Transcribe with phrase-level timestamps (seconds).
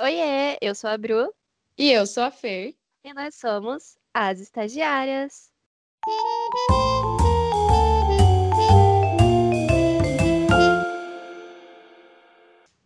[0.00, 1.32] Oiê, eu sou a Bru
[1.78, 2.74] E eu sou a Fer.
[3.04, 5.50] e nós somos as estagiárias.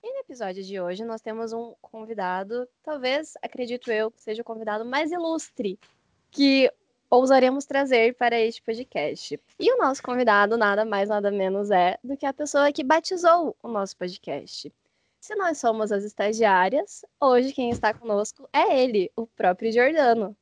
[0.03, 4.45] E no episódio de hoje nós temos um convidado, talvez, acredito eu, que seja o
[4.45, 5.79] convidado mais ilustre
[6.31, 6.71] que
[7.11, 9.39] ousaremos trazer para este podcast.
[9.59, 13.57] E o nosso convidado nada mais nada menos é do que a pessoa que batizou
[13.63, 14.73] o nosso podcast.
[15.21, 20.35] Se nós somos as estagiárias, hoje quem está conosco é ele, o próprio Jordano.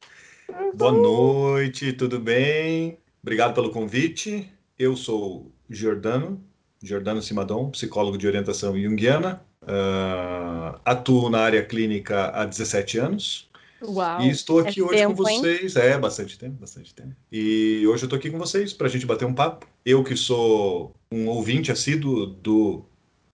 [0.73, 2.97] Boa noite, tudo bem?
[3.21, 4.49] Obrigado pelo convite.
[4.79, 6.41] Eu sou Giordano,
[6.81, 9.43] Giordano Simadon, psicólogo de orientação junguiana.
[9.63, 13.51] Uh, atuo na área clínica há 17 anos.
[13.83, 14.23] Uau.
[14.23, 15.41] E estou aqui É hoje tempo, com hein?
[15.41, 15.75] vocês.
[15.75, 17.17] É, bastante tempo, bastante tempo.
[17.33, 19.67] E hoje eu estou aqui com vocês para a gente bater um papo.
[19.85, 22.85] Eu que sou um ouvinte assíduo do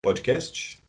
[0.00, 0.82] podcast,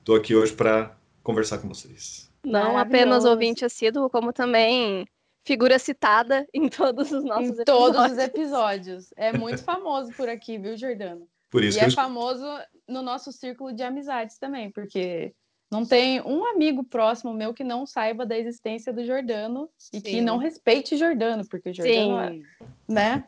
[0.00, 2.30] estou aqui hoje para conversar com vocês.
[2.44, 5.06] Não apenas ouvinte assíduo, como também
[5.44, 8.12] figura citada em todos os nossos Em todos episódios.
[8.12, 9.14] os episódios.
[9.16, 11.26] É muito famoso por aqui, viu, Jordano?
[11.50, 12.44] Por isso E eu é estou famoso
[12.88, 15.32] no nosso círculo de amizades também, porque
[15.70, 20.12] não tem um amigo próximo meu que não saiba da existência do Jordano e que
[20.12, 20.20] Sim.
[20.20, 22.42] não respeite Jordano, porque o Jordano, é, Sim.
[22.88, 23.24] né?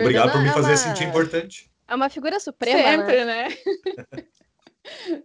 [0.00, 1.70] Obrigado por me Jordano é fazer uma- sentir importante.
[1.88, 2.96] É uma figura suprema, né?
[2.96, 3.48] Sempre, né?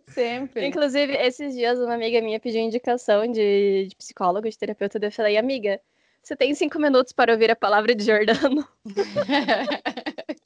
[0.07, 0.67] Sempre.
[0.67, 5.37] Inclusive, esses dias uma amiga minha pediu indicação de, de psicólogo, de terapeuta, eu falei,
[5.37, 5.79] amiga,
[6.21, 8.67] você tem cinco minutos para ouvir a palavra de Jordano?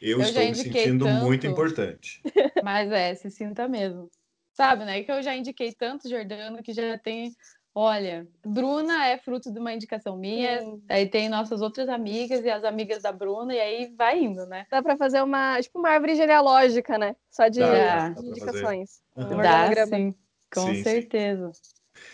[0.00, 1.52] Eu, Eu estou me sentindo muito tanto.
[1.52, 2.20] importante.
[2.62, 4.10] Mas é, se sinta mesmo.
[4.52, 5.02] Sabe, né?
[5.04, 7.34] Que eu já indiquei tanto Jordano que já tem.
[7.74, 10.82] Olha, Bruna é fruto de uma indicação minha, Sim.
[10.88, 14.66] aí tem nossas outras amigas e as amigas da Bruna, e aí vai indo, né?
[14.70, 17.16] Dá pra fazer uma, tipo, uma árvore genealógica, né?
[17.30, 19.02] Só de, Dá, de dá indicações.
[19.16, 19.42] Um Aham.
[19.42, 20.14] Dá, sim,
[20.52, 20.82] com Sim, sim.
[20.82, 21.50] certeza.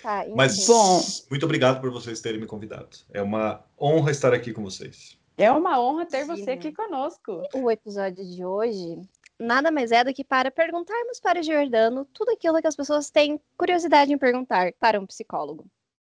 [0.00, 0.36] Tá, enfim.
[0.36, 1.00] Mas Bom.
[1.28, 2.96] muito obrigado por vocês terem me convidado.
[3.12, 5.18] É uma honra estar aqui com vocês.
[5.36, 7.42] É uma honra ter você aqui conosco.
[7.54, 9.00] O episódio de hoje
[9.38, 13.10] nada mais é do que para perguntarmos para o Jordano tudo aquilo que as pessoas
[13.10, 15.66] têm curiosidade em perguntar para um psicólogo.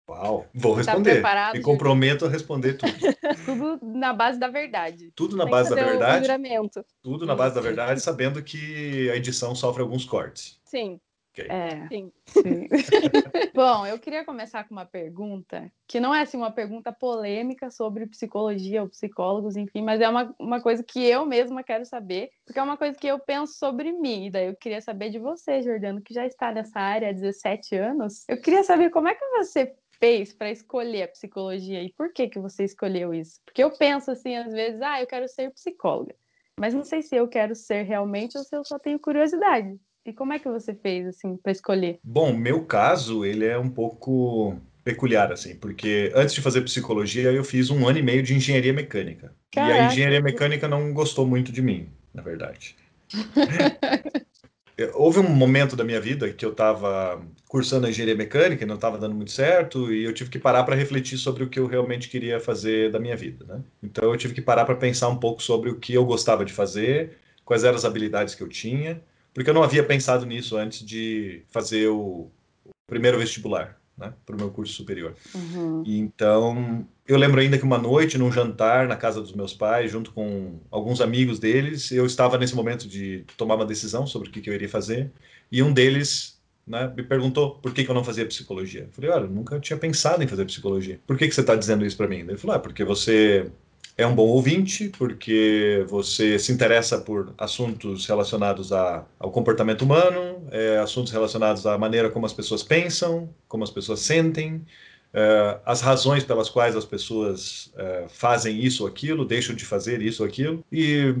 [0.09, 1.13] Uau, vou Tá responder.
[1.15, 2.93] preparado, me comprometo a responder tudo.
[3.45, 5.11] Tudo na base da verdade.
[5.13, 6.85] Tudo na Tem base da um verdade, juramento.
[7.03, 10.59] tudo na base da verdade, sabendo que a edição sofre alguns cortes.
[10.63, 10.99] Sim,
[11.37, 11.47] Ok.
[11.49, 11.87] É.
[11.87, 12.11] sim.
[12.27, 12.67] Sim.
[13.53, 18.07] Bom, eu queria começar com uma pergunta que não é assim uma pergunta polêmica sobre
[18.07, 22.59] psicologia ou psicólogos, enfim, mas é uma, uma coisa que eu mesma quero saber, porque
[22.59, 24.25] é uma coisa que eu penso sobre mim.
[24.25, 27.75] E daí eu queria saber de você, Jordano, que já está nessa área há 17
[27.75, 28.27] anos.
[28.27, 32.27] Eu queria saber como é que você fez para escolher a psicologia e por que
[32.27, 33.39] que você escolheu isso?
[33.45, 36.15] Porque eu penso assim, às vezes, ah, eu quero ser psicóloga,
[36.59, 39.79] mas não sei se eu quero ser realmente ou se eu só tenho curiosidade.
[40.07, 41.99] E como é que você fez assim para escolher?
[42.01, 47.43] Bom, meu caso, ele é um pouco peculiar, assim, porque antes de fazer psicologia, eu
[47.43, 49.33] fiz um ano e meio de engenharia mecânica.
[49.53, 49.83] E a Caraca.
[49.83, 52.73] engenharia mecânica não gostou muito de mim, na verdade.
[54.93, 58.75] Houve um momento da minha vida que eu estava cursando a engenharia mecânica e não
[58.75, 61.67] estava dando muito certo, e eu tive que parar para refletir sobre o que eu
[61.67, 63.61] realmente queria fazer da minha vida, né?
[63.83, 66.53] Então eu tive que parar para pensar um pouco sobre o que eu gostava de
[66.53, 69.01] fazer, quais eram as habilidades que eu tinha,
[69.37, 72.31] porque eu não havia pensado nisso antes de fazer o
[72.65, 75.13] o primeiro vestibular, né, para o meu curso superior.
[75.35, 75.83] Uhum.
[75.85, 79.91] E Então, eu lembro ainda que uma noite, num jantar na casa dos meus pais,
[79.91, 84.31] junto com alguns amigos deles, eu estava nesse momento de tomar uma decisão sobre o
[84.31, 85.11] que, que eu iria fazer,
[85.51, 88.85] e um deles né, me perguntou por que, que eu não fazia psicologia.
[88.85, 90.99] Eu falei, olha, eu nunca tinha pensado em fazer psicologia.
[91.05, 92.19] Por que, que você está dizendo isso para mim?
[92.19, 93.51] Ele falou, ah, porque você
[93.95, 100.47] é um bom ouvinte, porque você se interessa por assuntos relacionados a, ao comportamento humano,
[100.51, 104.65] é, assuntos relacionados à maneira como as pessoas pensam, como as pessoas sentem,
[105.13, 110.01] é, as razões pelas quais as pessoas é, fazem isso ou aquilo, deixam de fazer
[110.01, 111.15] isso ou aquilo, e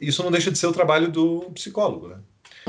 [0.00, 2.16] isso não deixa de ser o trabalho do psicólogo, né?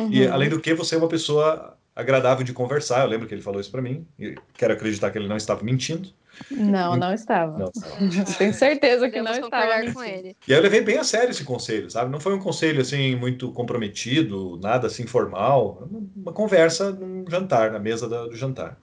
[0.09, 0.33] E Uhum.
[0.33, 3.01] além do que, você é uma pessoa agradável de conversar.
[3.01, 4.07] Eu lembro que ele falou isso para mim.
[4.17, 6.09] E quero acreditar que ele não estava mentindo.
[6.51, 7.57] Não, não estava.
[7.57, 7.71] Não.
[8.37, 10.35] Tenho certeza que não estava com ele.
[10.47, 12.11] E aí eu levei bem a sério esse conselho, sabe?
[12.11, 17.79] Não foi um conselho assim muito comprometido, nada assim formal, uma conversa num jantar, na
[17.79, 18.77] mesa do jantar.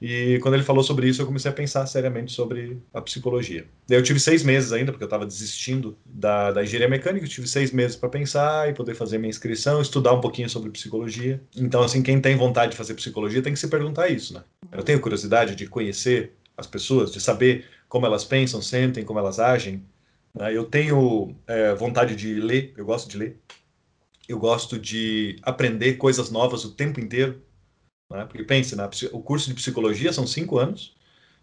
[0.00, 3.66] E quando ele falou sobre isso, eu comecei a pensar seriamente sobre a psicologia.
[3.88, 7.30] Daí eu tive seis meses ainda, porque eu estava desistindo da, da engenharia mecânica, eu
[7.30, 11.40] tive seis meses para pensar e poder fazer minha inscrição, estudar um pouquinho sobre psicologia.
[11.56, 14.42] Então, assim, quem tem vontade de fazer psicologia tem que se perguntar isso, né?
[14.70, 19.38] Eu tenho curiosidade de conhecer as pessoas, de saber como elas pensam, sentem, como elas
[19.38, 19.84] agem.
[20.34, 20.56] né?
[20.56, 23.40] Eu tenho é, vontade de ler, eu gosto de ler.
[24.28, 27.40] eu gosto de aprender coisas novas o tempo inteiro.
[28.10, 28.24] Né?
[28.24, 28.74] Porque pense,
[29.12, 30.96] o curso de psicologia são cinco anos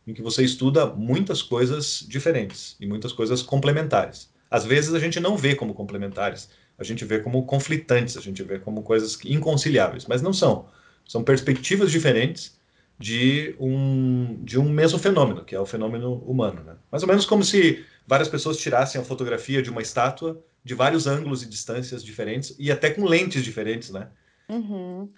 [0.06, 4.30] em que você estuda muitas coisas diferentes e muitas coisas complementares.
[4.51, 8.44] Às vezes a gente não vê como complementares, a gente vê como conflitantes, a gente
[8.44, 10.68] vê como coisas inconciliáveis, mas não são.
[11.07, 12.57] São perspectivas diferentes
[13.04, 16.64] de um, de um mesmo fenômeno, que é o fenômeno humano.
[16.64, 16.78] Né?
[16.90, 21.06] Mais ou menos como se várias pessoas tirassem a fotografia de uma estátua de vários
[21.06, 24.08] ângulos e distâncias diferentes e até com lentes diferentes, né?
[24.48, 25.10] Uhum.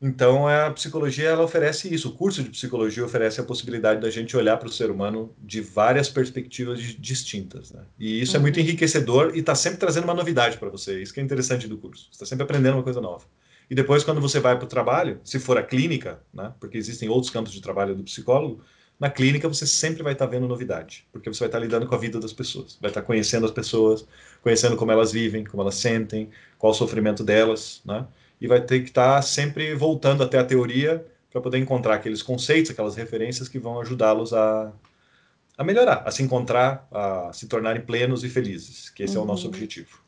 [0.00, 2.08] Então a psicologia ela oferece isso.
[2.08, 5.60] O curso de psicologia oferece a possibilidade da gente olhar para o ser humano de
[5.60, 7.82] várias perspectivas distintas, né?
[7.98, 8.38] E isso uhum.
[8.38, 11.02] é muito enriquecedor e está sempre trazendo uma novidade para você.
[11.02, 12.08] Isso que é interessante do curso.
[12.10, 13.26] Está sempre aprendendo uma coisa nova.
[13.70, 16.52] E depois quando você vai para o trabalho, se for a clínica, né?
[16.60, 18.62] Porque existem outros campos de trabalho do psicólogo,
[18.98, 21.86] na clínica você sempre vai estar tá vendo novidade, porque você vai estar tá lidando
[21.86, 24.06] com a vida das pessoas, vai estar tá conhecendo as pessoas,
[24.42, 28.06] conhecendo como elas vivem, como elas sentem, qual o sofrimento delas, né?
[28.40, 32.70] E vai ter que estar sempre voltando até a teoria para poder encontrar aqueles conceitos,
[32.70, 34.72] aquelas referências que vão ajudá-los a,
[35.58, 39.22] a melhorar, a se encontrar, a se tornarem plenos e felizes, que esse uhum.
[39.22, 39.48] é o nosso uhum.
[39.48, 40.03] objetivo.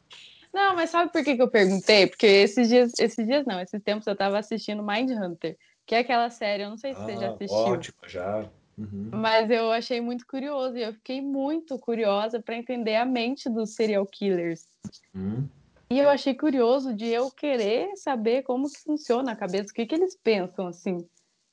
[0.57, 2.07] Não, mas sabe por que, que eu perguntei?
[2.07, 5.55] Porque esses dias, esses dias não, esses tempos eu estava assistindo Mind Hunter,
[5.85, 7.59] que é aquela série, eu não sei se ah, você já ah, assistiu.
[7.59, 8.49] Ótimo, já.
[8.79, 9.11] Uhum.
[9.13, 13.75] Mas eu achei muito curioso e eu fiquei muito curiosa para entender a mente dos
[13.75, 14.67] serial killers.
[15.15, 15.47] Uhum.
[15.91, 19.85] E eu achei curioso de eu querer saber como que funciona a cabeça, o que,
[19.85, 21.07] que eles pensam assim.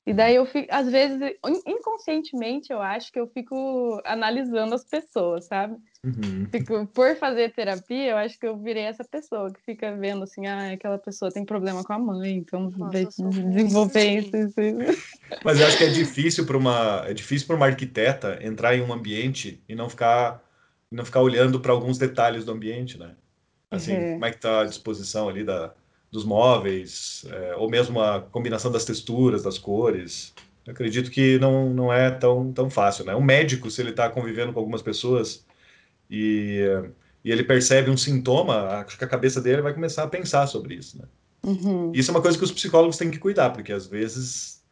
[0.05, 1.17] E daí eu fico, às vezes,
[1.65, 5.77] inconscientemente, eu acho que eu fico analisando as pessoas, sabe?
[6.03, 6.45] Uhum.
[6.51, 10.45] Fico, por fazer terapia, eu acho que eu virei essa pessoa que fica vendo assim,
[10.45, 15.19] ah, aquela pessoa tem problema com a mãe, então Nossa, desenvolver isso, isso, isso.
[15.41, 18.81] Mas eu acho que é difícil para uma, é difícil para uma arquiteta entrar em
[18.81, 20.43] um ambiente e não ficar,
[20.91, 23.15] não ficar olhando para alguns detalhes do ambiente, né?
[23.71, 24.13] Assim, uhum.
[24.13, 25.73] como é que está a disposição ali da,
[26.13, 30.31] dos móveis, é, ou mesmo a combinação das texturas, das cores.
[30.63, 33.15] Eu acredito que não, não é tão, tão fácil, né?
[33.15, 35.43] Um médico, se ele está convivendo com algumas pessoas
[36.07, 36.61] e,
[37.25, 40.75] e ele percebe um sintoma, acho que a cabeça dele vai começar a pensar sobre
[40.75, 41.05] isso, né?
[41.43, 41.91] Uhum.
[41.95, 44.62] Isso é uma coisa que os psicólogos têm que cuidar, porque às vezes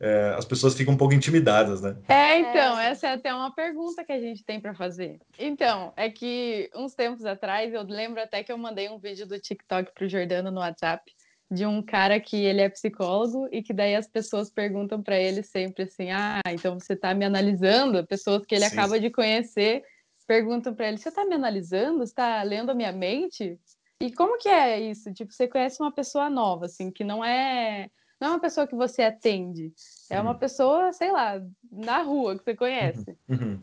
[0.00, 1.94] é, as pessoas ficam um pouco intimidadas, né?
[2.08, 5.20] É, então, essa é até uma pergunta que a gente tem para fazer.
[5.38, 9.38] Então, é que uns tempos atrás, eu lembro até que eu mandei um vídeo do
[9.38, 11.12] TikTok pro Jordano no WhatsApp,
[11.50, 15.42] de um cara que ele é psicólogo e que daí as pessoas perguntam para ele
[15.42, 18.78] sempre assim: "Ah, então você está me analisando?" Pessoas que ele Sim.
[18.78, 19.82] acaba de conhecer
[20.26, 22.04] perguntam para ele: "Você está me analisando?
[22.04, 23.58] Está lendo a minha mente?"
[24.00, 25.12] E como que é isso?
[25.12, 27.90] Tipo, você conhece uma pessoa nova assim, que não é
[28.20, 29.72] não é uma pessoa que você atende,
[30.10, 31.40] é uma pessoa, sei lá,
[31.70, 33.16] na rua que você conhece.
[33.28, 33.38] Uhum.
[33.38, 33.60] uhum.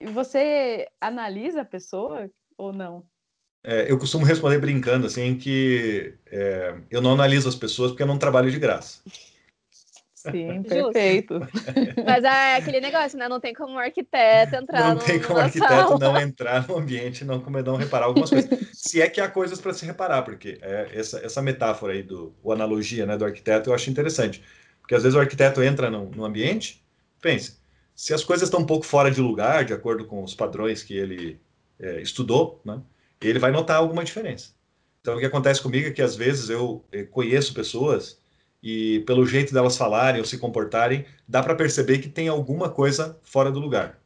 [0.00, 2.28] E você analisa a pessoa
[2.58, 3.06] ou não?
[3.62, 8.06] É, eu costumo responder brincando assim que é, eu não analiso as pessoas porque eu
[8.06, 9.00] não trabalho de graça.
[10.30, 11.38] Sim, perfeito.
[12.04, 13.28] Mas é aquele negócio, né?
[13.28, 15.98] Não tem como um arquiteto entrar Não no, tem como arquiteto sala.
[15.98, 18.50] não entrar no ambiente, não, não reparar algumas coisas.
[18.72, 22.34] Se é que há coisas para se reparar, porque é essa, essa metáfora aí, do,
[22.42, 24.42] o analogia né, do arquiteto, eu acho interessante.
[24.80, 26.82] Porque às vezes o arquiteto entra no, no ambiente,
[27.20, 27.58] pense,
[27.94, 30.96] se as coisas estão um pouco fora de lugar, de acordo com os padrões que
[30.96, 31.40] ele
[31.78, 32.80] é, estudou, né,
[33.20, 34.52] ele vai notar alguma diferença.
[35.00, 38.18] Então, o que acontece comigo é que às vezes eu eh, conheço pessoas
[38.64, 43.20] e pelo jeito delas falarem ou se comportarem, dá para perceber que tem alguma coisa
[43.22, 44.00] fora do lugar.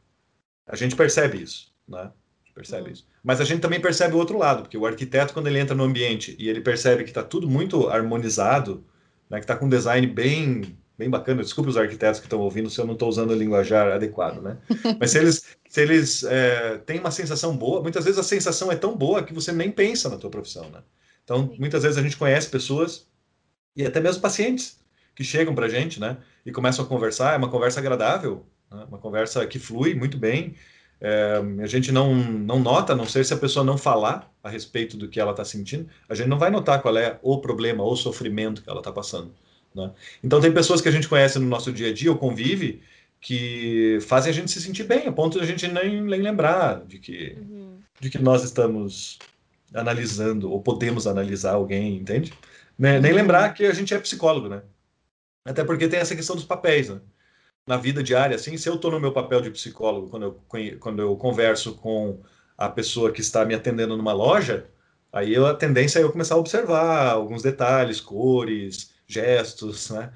[0.67, 2.11] A gente percebe isso, né?
[2.53, 2.91] percebe uhum.
[2.91, 3.07] isso.
[3.23, 5.85] Mas a gente também percebe o outro lado, porque o arquiteto, quando ele entra no
[5.85, 8.83] ambiente e ele percebe que está tudo muito harmonizado,
[9.29, 12.69] né, que está com um design bem, bem bacana, desculpe os arquitetos que estão ouvindo
[12.69, 14.57] se eu não estou usando o linguajar adequado, né?
[14.99, 18.75] Mas se eles, se eles é, têm uma sensação boa, muitas vezes a sensação é
[18.75, 20.83] tão boa que você nem pensa na tua profissão, né?
[21.23, 23.07] Então, muitas vezes a gente conhece pessoas
[23.75, 24.79] e até mesmo pacientes
[25.15, 26.17] que chegam para a gente, né?
[26.45, 28.85] E começam a conversar, é uma conversa agradável, né?
[28.87, 30.55] uma conversa que flui muito bem.
[31.01, 34.49] É, a gente não, não nota, a não ser se a pessoa não falar a
[34.49, 37.83] respeito do que ela está sentindo, a gente não vai notar qual é o problema
[37.83, 39.33] ou o sofrimento que ela está passando.
[39.73, 39.91] Né?
[40.23, 42.81] Então, tem pessoas que a gente conhece no nosso dia a dia ou convive
[43.21, 46.85] que fazem a gente se sentir bem, a ponto de a gente nem, nem lembrar
[46.85, 47.77] de que, uhum.
[47.99, 49.19] de que nós estamos
[49.73, 52.33] analisando ou podemos analisar alguém, entende?
[52.77, 52.99] Né?
[52.99, 54.61] Nem lembrar que a gente é psicólogo, né?
[55.45, 57.01] Até porque tem essa questão dos papéis, né?
[57.67, 61.01] Na vida diária, assim, se eu estou no meu papel de psicólogo, quando eu, quando
[61.01, 62.21] eu converso com
[62.57, 64.67] a pessoa que está me atendendo numa loja,
[65.13, 70.11] aí eu, a tendência é eu começar a observar alguns detalhes, cores, gestos, né?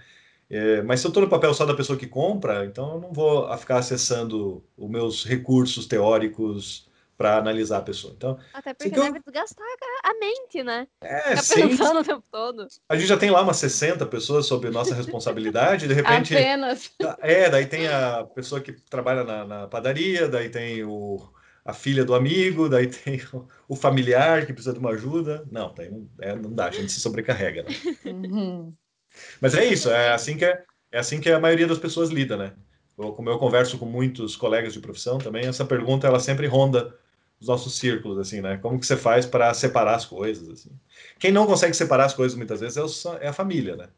[0.50, 3.14] É, mas se eu estou no papel só da pessoa que compra, então eu não
[3.14, 8.14] vou ficar acessando os meus recursos teóricos para analisar a pessoa.
[8.16, 9.66] Então, Até porque deve desgastar
[10.04, 10.88] a mente, né?
[11.02, 12.68] É, Fica pensando o tempo todo.
[12.90, 16.36] A gente já tem lá umas 60 pessoas sob nossa responsabilidade, de repente.
[16.36, 16.92] Apenas.
[17.20, 21.22] É, daí tem a pessoa que trabalha na, na padaria, daí tem o,
[21.64, 25.46] a filha do amigo, daí tem o, o familiar que precisa de uma ajuda.
[25.52, 27.64] Não, daí não, é, não dá, a gente se sobrecarrega.
[27.64, 27.70] Né?
[28.06, 28.74] Uhum.
[29.40, 32.36] Mas é isso, é assim que é, é assim que a maioria das pessoas lida,
[32.36, 32.54] né?
[32.96, 36.96] Como eu converso com muitos colegas de profissão também, essa pergunta ela sempre ronda
[37.44, 38.58] os nossos círculos, assim, né?
[38.58, 40.72] Como que você faz para separar as coisas, assim?
[41.20, 43.90] Quem não consegue separar as coisas muitas vezes é, é a família, né?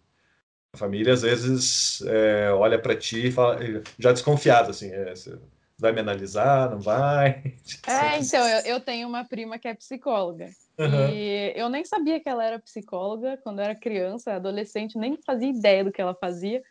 [0.73, 3.59] A família às vezes é, olha para ti e fala,
[3.99, 5.13] já desconfiado, assim, é,
[5.77, 7.53] vai me analisar, não vai?
[7.87, 10.49] É, então, eu, eu tenho uma prima que é psicóloga.
[10.77, 11.09] Uhum.
[11.09, 15.49] E eu nem sabia que ela era psicóloga quando eu era criança, adolescente, nem fazia
[15.49, 16.63] ideia do que ela fazia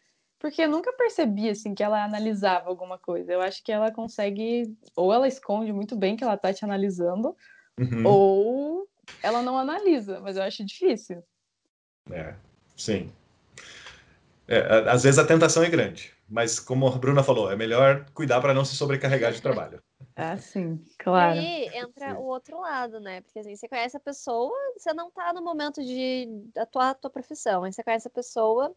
[0.44, 3.32] porque eu nunca percebi assim que ela analisava alguma coisa.
[3.32, 7.34] Eu acho que ela consegue ou ela esconde muito bem que ela tá te analisando,
[7.80, 8.06] uhum.
[8.06, 8.88] ou
[9.22, 11.24] ela não analisa, mas eu acho difícil.
[12.10, 12.34] É,
[12.76, 13.10] sim.
[14.46, 18.38] É, às vezes a tentação é grande, mas como a Bruna falou, é melhor cuidar
[18.42, 19.82] para não se sobrecarregar de trabalho.
[20.16, 21.40] Ah, sim, claro.
[21.40, 22.16] E aí entra sim.
[22.18, 23.20] o outro lado, né?
[23.22, 27.10] Porque assim, você conhece a pessoa, você não tá no momento de atuar a tua
[27.10, 28.72] profissão, aí você conhece a pessoa,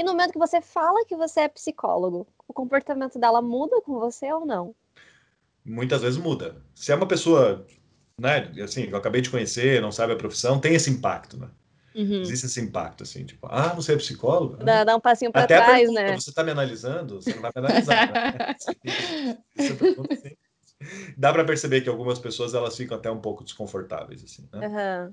[0.00, 4.00] e no momento que você fala que você é psicólogo, o comportamento dela muda com
[4.00, 4.74] você ou não?
[5.62, 6.56] Muitas vezes muda.
[6.74, 7.66] Se é uma pessoa,
[8.18, 11.50] né, assim, eu acabei de conhecer, não sabe a profissão, tem esse impacto, né?
[11.94, 12.22] Uhum.
[12.22, 14.56] Existe esse impacto, assim, tipo, ah, você é psicólogo?
[14.64, 16.18] Dá, dá um passinho para trás, pergunta, né?
[16.18, 17.20] Você está me analisando?
[17.20, 18.56] Você não vai me analisar, né?
[19.54, 20.34] Você pergunta assim
[21.16, 24.66] dá para perceber que algumas pessoas elas ficam até um pouco desconfortáveis assim, né?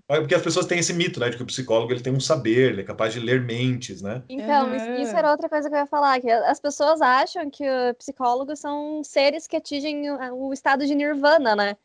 [0.08, 0.20] Uhum.
[0.20, 2.72] Porque as pessoas têm esse mito, né, de que o psicólogo ele tem um saber,
[2.72, 4.24] ele é capaz de ler mentes, né?
[4.30, 4.96] Então, uhum.
[4.96, 7.66] isso era outra coisa que eu ia falar, que as pessoas acham que
[7.98, 11.76] psicólogos são seres que atingem o estado de nirvana, né?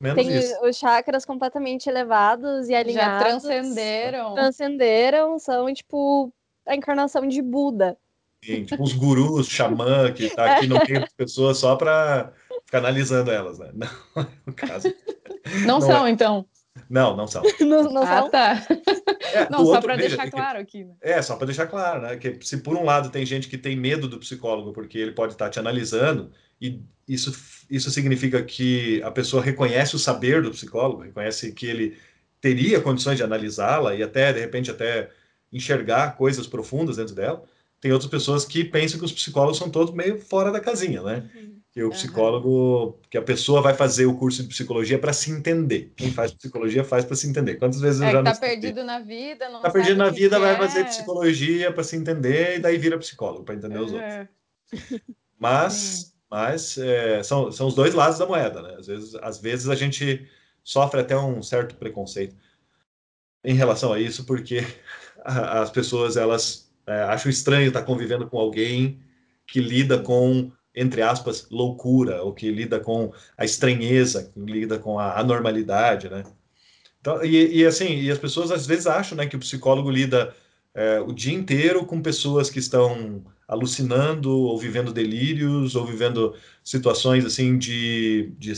[0.00, 0.54] Menos tem isso.
[0.62, 3.42] os chakras completamente elevados e alinhados.
[3.42, 4.34] Já transcenderam.
[4.34, 6.32] Transcenderam, são tipo
[6.66, 7.96] a encarnação de Buda.
[8.44, 12.30] Sim, tipo os gurus, xamã, que tá aqui no meio das pessoas só para
[12.74, 13.70] ficar analisando elas, né?
[14.16, 14.94] Não é o caso.
[15.60, 16.10] Não, não são, é.
[16.10, 16.46] então.
[16.90, 17.42] Não, não são.
[17.60, 18.30] não, não ah, são?
[18.30, 18.66] tá.
[19.32, 20.84] É, não, só para deixar claro aqui.
[20.84, 20.94] Né?
[21.00, 22.16] É, só para deixar claro, né?
[22.16, 25.32] Que se por um lado tem gente que tem medo do psicólogo porque ele pode
[25.32, 27.32] estar te analisando, e isso,
[27.70, 31.96] isso significa que a pessoa reconhece o saber do psicólogo, reconhece que ele
[32.40, 35.10] teria condições de analisá-la e até, de repente, até
[35.52, 37.44] enxergar coisas profundas dentro dela.
[37.80, 41.30] Tem outras pessoas que pensam que os psicólogos são todos meio fora da casinha, né?
[41.34, 45.32] Uhum que o psicólogo, que a pessoa vai fazer o curso de psicologia para se
[45.32, 45.92] entender.
[45.96, 47.56] Quem faz psicologia faz para se entender.
[47.56, 50.56] Quantas vezes eu é já tá perdido na vida, não tá perdido na vida, vai
[50.56, 54.08] fazer psicologia para se entender e daí vira psicólogo para entender os outros.
[54.08, 54.28] É.
[55.36, 58.76] Mas, mas é, são, são os dois lados da moeda, né?
[58.78, 60.26] Às vezes, às vezes a gente
[60.62, 62.34] sofre até um certo preconceito
[63.44, 64.60] em relação a isso, porque
[65.22, 69.02] as pessoas elas é, acham estranho estar convivendo com alguém
[69.46, 74.98] que lida com entre aspas, loucura, ou que lida com a estranheza, que lida com
[74.98, 76.24] a anormalidade, né?
[77.00, 80.34] Então, e, e assim, e as pessoas às vezes acham, né, que o psicólogo lida
[80.74, 87.26] é, o dia inteiro com pessoas que estão alucinando, ou vivendo delírios, ou vivendo situações
[87.26, 88.52] assim de, de,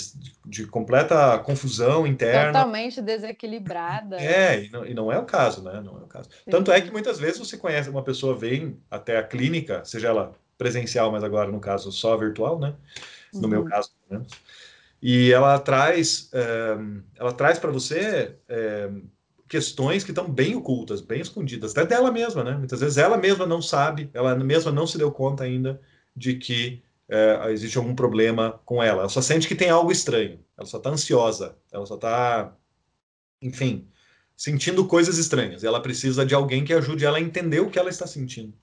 [0.47, 2.53] de completa confusão interna.
[2.53, 4.17] Totalmente desequilibrada.
[4.17, 5.83] É, e não, e não, é o caso, né?
[5.85, 6.31] Não é o caso.
[6.45, 6.51] Sim.
[6.51, 10.33] Tanto é que muitas vezes você conhece uma pessoa, vem até a clínica, seja ela
[10.59, 12.75] presencial, mas agora no caso só virtual, né?
[13.33, 13.49] No uhum.
[13.49, 14.33] meu caso, pelo menos.
[15.01, 16.77] E ela traz, é,
[17.17, 18.91] ela traz para você é,
[19.49, 22.57] questões que estão bem ocultas, bem escondidas, até dela mesma, né?
[22.57, 25.81] Muitas vezes ela mesma não sabe, ela mesma não se deu conta ainda
[26.15, 29.01] de que é, existe algum problema com ela.
[29.03, 32.57] Ela só sente que tem algo estranho, ela só está ansiosa, ela só está,
[33.41, 33.89] enfim,
[34.37, 35.63] sentindo coisas estranhas.
[35.63, 38.55] E ela precisa de alguém que ajude ela a entender o que ela está sentindo.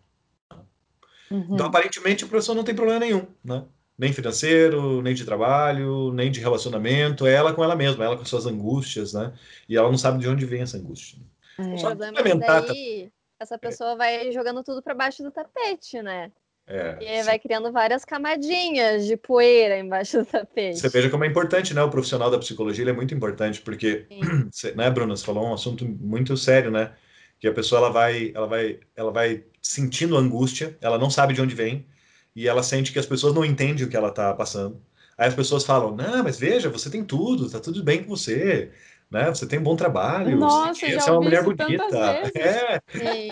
[1.34, 1.56] Uhum.
[1.56, 3.66] Então, aparentemente, o professor não tem problema nenhum, né?
[3.98, 7.26] Nem financeiro, nem de trabalho, nem de relacionamento.
[7.26, 9.34] É ela com ela mesma, ela com suas angústias, né?
[9.68, 11.20] E ela não sabe de onde vem essa angústia.
[11.58, 11.78] É.
[11.78, 13.96] Só o problema é daí, essa pessoa é.
[13.96, 16.32] vai jogando tudo para baixo do tapete, né?
[16.66, 17.24] É, e sim.
[17.26, 20.80] vai criando várias camadinhas de poeira embaixo do tapete.
[20.80, 21.84] Você veja como é importante, né?
[21.84, 24.06] O profissional da psicologia é muito importante, porque,
[24.76, 26.94] né, Bruna, você falou um assunto muito sério, né?
[27.44, 31.42] Que a pessoa ela vai, ela vai, ela vai sentindo angústia, ela não sabe de
[31.42, 31.86] onde vem,
[32.34, 34.82] e ela sente que as pessoas não entendem o que ela está passando.
[35.18, 38.72] Aí as pessoas falam: Não, mas veja, você tem tudo, tá tudo bem com você,
[39.12, 39.26] né?
[39.28, 42.32] Você tem um bom trabalho, Nossa, você, você é uma mulher bonita.
[42.34, 42.82] É.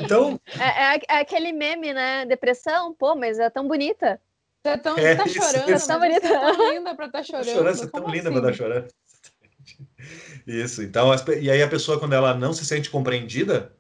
[0.04, 0.38] Então.
[0.60, 2.26] É, é, é, aquele meme, né?
[2.26, 4.20] Depressão, pô, mas é tão bonita.
[4.62, 5.88] Você é tão, é, tá isso, chorando, isso.
[5.88, 7.46] Tá você é tão linda pra estar tá chorando.
[7.56, 8.12] chorando você é tão assim?
[8.12, 8.88] linda pra estar tá chorando.
[10.46, 13.72] Isso, então, e aí a pessoa, quando ela não se sente compreendida,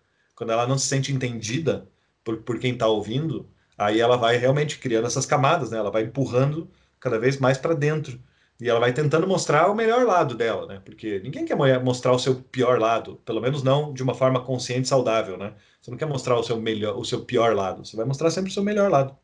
[0.41, 1.88] quando ela não se sente entendida
[2.24, 5.77] por, por quem está ouvindo, aí ela vai realmente criando essas camadas, né?
[5.77, 6.67] Ela vai empurrando
[7.00, 8.19] cada vez mais para dentro.
[8.60, 10.81] E ela vai tentando mostrar o melhor lado dela, né?
[10.83, 14.86] Porque ninguém quer mostrar o seu pior lado, pelo menos não de uma forma consciente
[14.86, 15.53] e saudável, né?
[15.79, 18.50] Você não quer mostrar o seu melhor, o seu pior lado, você vai mostrar sempre
[18.50, 19.15] o seu melhor lado.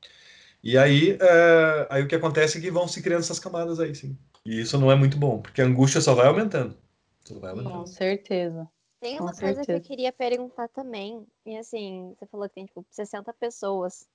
[0.64, 3.96] E aí, é, aí o que acontece é que vão se criando essas camadas aí,
[3.96, 4.16] sim.
[4.46, 6.78] E isso não é muito bom, porque a angústia só vai aumentando.
[7.26, 7.74] Só vai aumentando.
[7.74, 8.70] Com certeza.
[9.00, 11.25] Tem uma coisa que eu queria perguntar também.
[11.46, 14.08] E assim, você falou que tem tipo 60 pessoas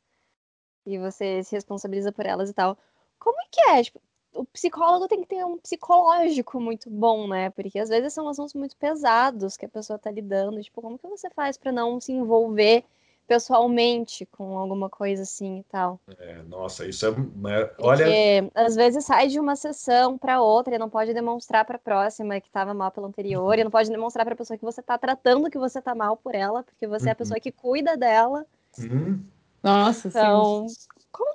[0.84, 2.76] e você se responsabiliza por elas e tal.
[3.18, 3.82] Como é que é?
[3.84, 4.00] Tipo,
[4.34, 7.50] o psicólogo tem que ter um psicológico muito bom, né?
[7.50, 10.62] Porque às vezes são assuntos muito pesados que a pessoa tá lidando.
[10.62, 12.84] Tipo, como que você faz para não se envolver
[13.32, 15.98] pessoalmente com alguma coisa assim e tal?
[16.18, 20.74] É, nossa, isso é, é olha, Porque às vezes sai de uma sessão para outra
[20.74, 23.88] e não pode demonstrar para a próxima que estava mal pela anterior, e não pode
[23.88, 26.86] demonstrar para a pessoa que você tá tratando que você tá mal por ela, porque
[26.86, 27.08] você uhum.
[27.08, 27.42] é a pessoa uhum.
[27.42, 28.44] que cuida dela.
[28.78, 29.24] Uhum.
[29.62, 30.76] Nossa, então, sim.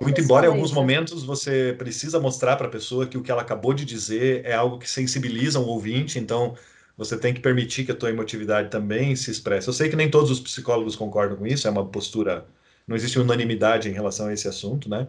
[0.02, 0.76] Muito embora em alguns isso?
[0.76, 4.54] momentos você precisa mostrar para a pessoa que o que ela acabou de dizer é
[4.54, 6.56] algo que sensibiliza um ouvinte, então
[6.98, 9.68] você tem que permitir que a tua emotividade também se expresse.
[9.68, 12.46] Eu sei que nem todos os psicólogos concordam com isso, é uma postura,
[12.88, 15.08] não existe unanimidade em relação a esse assunto, né?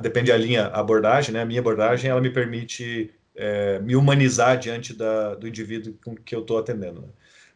[0.00, 1.42] Depende da linha abordagem, né?
[1.42, 6.34] A minha abordagem, ela me permite é, me humanizar diante da, do indivíduo com que
[6.34, 7.02] eu estou atendendo.
[7.02, 7.08] Né?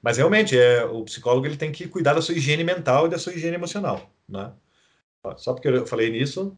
[0.02, 3.18] Mas realmente, é, o psicólogo ele tem que cuidar da sua higiene mental e da
[3.18, 4.52] sua higiene emocional, né?
[5.36, 6.56] Só porque eu falei nisso,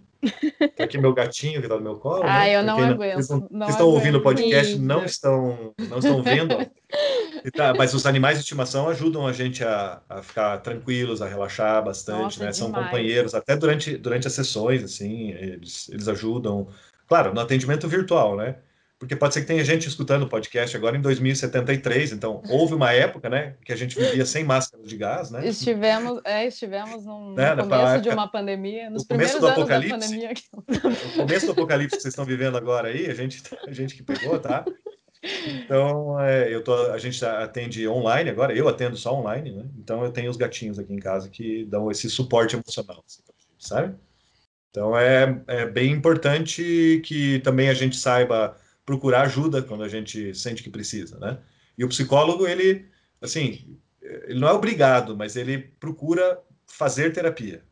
[0.77, 2.25] tá aqui meu gatinho que está no meu colo.
[2.25, 2.57] Ah, né?
[2.57, 3.17] eu não aguento.
[3.17, 6.57] Vocês, não, não estão ouvindo o podcast, não estão, não estão vendo.
[7.55, 11.85] Tá, mas os animais de estimação ajudam a gente a, a ficar tranquilos, a relaxar
[11.85, 12.53] bastante, Nossa, né?
[12.53, 16.67] São companheiros, até durante, durante as sessões, assim, eles, eles ajudam.
[17.07, 18.57] Claro, no atendimento virtual, né?
[18.99, 22.93] Porque pode ser que tenha gente escutando o podcast agora em 2073, então houve uma
[22.93, 25.47] época, né, que a gente vivia sem máscara de gás, né?
[25.47, 29.81] Estivemos, é, estivemos num, né, no começo época, de uma pandemia, nos primeiros anos da
[29.81, 30.33] pandemia.
[31.15, 34.03] O começo do apocalipse que vocês estão vivendo agora aí, a gente, a gente que
[34.03, 34.65] pegou, tá?
[35.47, 39.65] Então, é, eu tô, a gente atende online agora, eu atendo só online, né?
[39.79, 43.23] Então eu tenho os gatinhos aqui em casa que dão esse suporte emocional, assim,
[43.59, 43.95] sabe?
[44.71, 48.57] Então é, é bem importante que também a gente saiba
[48.89, 51.39] procurar ajuda quando a gente sente que precisa, né?
[51.77, 52.87] E o psicólogo, ele,
[53.21, 57.63] assim, ele não é obrigado, mas ele procura fazer terapia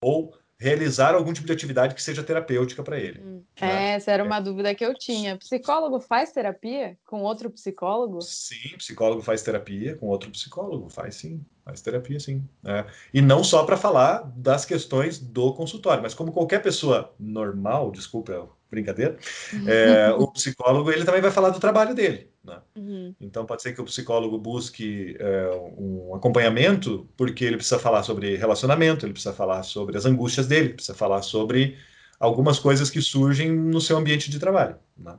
[0.00, 3.20] ou realizar algum tipo de atividade que seja terapêutica para ele.
[3.20, 3.44] Hum.
[3.60, 3.92] Né?
[3.92, 4.40] Essa era uma é.
[4.40, 5.38] dúvida que eu tinha.
[5.38, 8.20] Psicólogo faz terapia com outro psicólogo?
[8.20, 12.42] Sim, psicólogo faz terapia com outro psicólogo, faz sim, faz terapia sim.
[12.64, 12.84] É.
[13.12, 18.48] E não só para falar das questões do consultório, mas como qualquer pessoa normal, desculpa
[18.74, 19.16] brincadeira,
[19.52, 19.68] uhum.
[19.68, 22.28] é, o psicólogo ele também vai falar do trabalho dele.
[22.44, 22.58] Né?
[22.76, 23.14] Uhum.
[23.20, 28.36] Então pode ser que o psicólogo busque é, um acompanhamento porque ele precisa falar sobre
[28.36, 31.76] relacionamento, ele precisa falar sobre as angústias dele, precisa falar sobre
[32.20, 34.76] algumas coisas que surgem no seu ambiente de trabalho.
[34.96, 35.14] Né?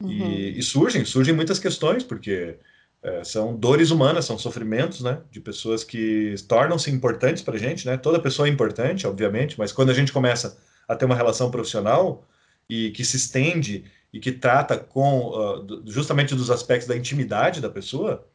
[0.00, 0.10] Uhum.
[0.10, 2.56] E, e, surgem, surgem muitas questões porque
[3.02, 7.84] é, são dores humanas, são sofrimentos, né, de pessoas que tornam-se importantes para a gente,
[7.84, 7.96] né?
[7.96, 12.24] Toda pessoa é importante, obviamente, mas quando a gente começa a ter uma relação profissional,
[12.68, 17.70] e que se estende e que trata com uh, justamente dos aspectos da intimidade da
[17.70, 18.28] pessoa,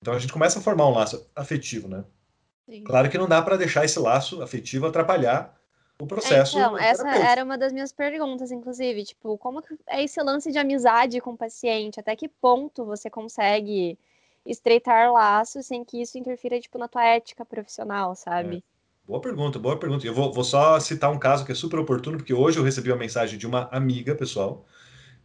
[0.00, 2.04] então a gente começa a formar um laço afetivo, né?
[2.68, 2.84] Sim.
[2.84, 5.58] Claro que não dá para deixar esse laço afetivo atrapalhar
[6.00, 6.58] o processo.
[6.58, 10.58] É, então, essa era uma das minhas perguntas, inclusive, tipo, como é esse lance de
[10.58, 11.98] amizade com o paciente?
[11.98, 13.98] Até que ponto você consegue
[14.46, 18.58] estreitar laços sem que isso interfira, tipo, na tua ética profissional, sabe?
[18.58, 18.77] É.
[19.08, 20.06] Boa pergunta, boa pergunta.
[20.06, 22.90] Eu vou, vou, só citar um caso que é super oportuno, porque hoje eu recebi
[22.90, 24.66] uma mensagem de uma amiga pessoal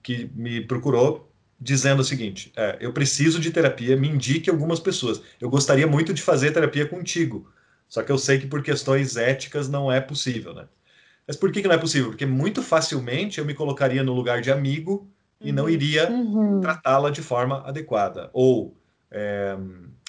[0.02, 5.22] que me procurou dizendo o seguinte: é, eu preciso de terapia, me indique algumas pessoas.
[5.40, 7.52] Eu gostaria muito de fazer terapia contigo,
[7.90, 10.66] só que eu sei que por questões éticas não é possível, né?
[11.28, 12.10] Mas por que, que não é possível?
[12.10, 15.70] Porque muito facilmente eu me colocaria no lugar de amigo e não uhum.
[15.70, 16.62] iria uhum.
[16.62, 18.30] tratá-la de forma adequada.
[18.32, 18.78] Ou
[19.12, 19.58] é,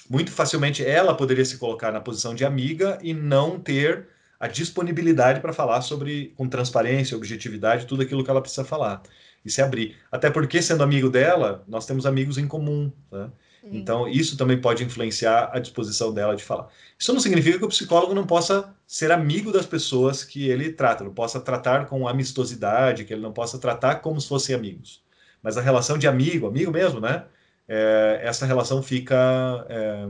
[0.09, 4.07] muito facilmente ela poderia se colocar na posição de amiga e não ter
[4.39, 9.01] a disponibilidade para falar sobre, com transparência, objetividade, tudo aquilo que ela precisa falar
[9.43, 9.95] e se abrir.
[10.11, 12.91] Até porque, sendo amigo dela, nós temos amigos em comum.
[13.11, 13.29] Né?
[13.71, 16.67] Então, isso também pode influenciar a disposição dela de falar.
[16.99, 21.03] Isso não significa que o psicólogo não possa ser amigo das pessoas que ele trata,
[21.03, 25.03] não possa tratar com amistosidade, que ele não possa tratar como se fossem amigos.
[25.41, 27.25] Mas a relação de amigo, amigo mesmo, né?
[27.67, 30.05] É, essa relação fica é,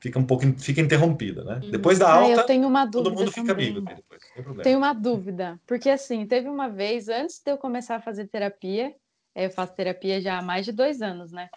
[0.00, 1.60] fica um pouco fica interrompida, né?
[1.62, 1.70] Uhum.
[1.70, 3.46] Depois da alta, ah, eu tenho uma dúvida todo mundo também.
[3.46, 4.62] fica amigo depois, não tem problema.
[4.62, 8.94] Tenho uma dúvida, porque assim, teve uma vez, antes de eu começar a fazer terapia,
[9.34, 11.48] eu faço terapia já há mais de dois anos, né?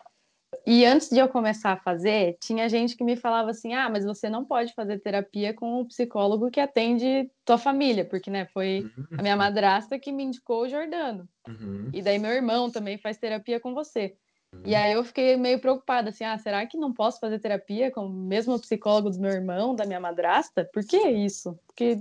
[0.65, 4.03] E antes de eu começar a fazer, tinha gente que me falava assim: ah, mas
[4.03, 8.91] você não pode fazer terapia com o psicólogo que atende tua família, porque né, foi
[8.97, 9.17] uhum.
[9.17, 11.27] a minha madrasta que me indicou o Jordano.
[11.47, 11.89] Uhum.
[11.93, 14.15] E daí meu irmão também faz terapia com você.
[14.53, 14.61] Uhum.
[14.65, 18.05] E aí eu fiquei meio preocupada, assim, ah, será que não posso fazer terapia com
[18.05, 20.69] o mesmo psicólogo do meu irmão, da minha madrasta?
[20.73, 21.57] Por que isso?
[21.67, 21.97] Porque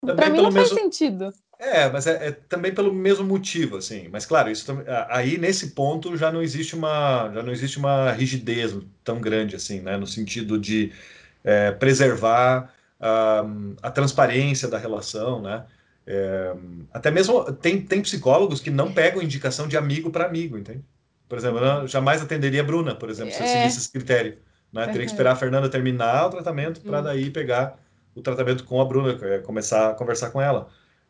[0.00, 0.68] para mim não mesmo...
[0.68, 1.32] faz sentido.
[1.58, 4.08] É, mas é, é, também pelo mesmo motivo, assim.
[4.08, 4.66] Mas claro, isso
[5.08, 9.80] aí nesse ponto já não existe uma já não existe uma rigidez tão grande assim,
[9.80, 9.96] né?
[9.96, 10.92] No sentido de
[11.44, 15.64] é, preservar uh, a transparência da relação, né?
[16.04, 16.52] É,
[16.92, 20.84] até mesmo tem, tem psicólogos que não pegam indicação de amigo para amigo, entende?
[21.32, 23.48] Por exemplo, eu jamais atenderia a Bruna, por exemplo, se eu é.
[23.48, 24.36] seguisse esse critério.
[24.70, 24.84] Né?
[24.84, 27.04] Teria que esperar a Fernanda terminar o tratamento para hum.
[27.04, 27.80] daí pegar
[28.14, 30.68] o tratamento com a Bruna, começar a conversar com ela.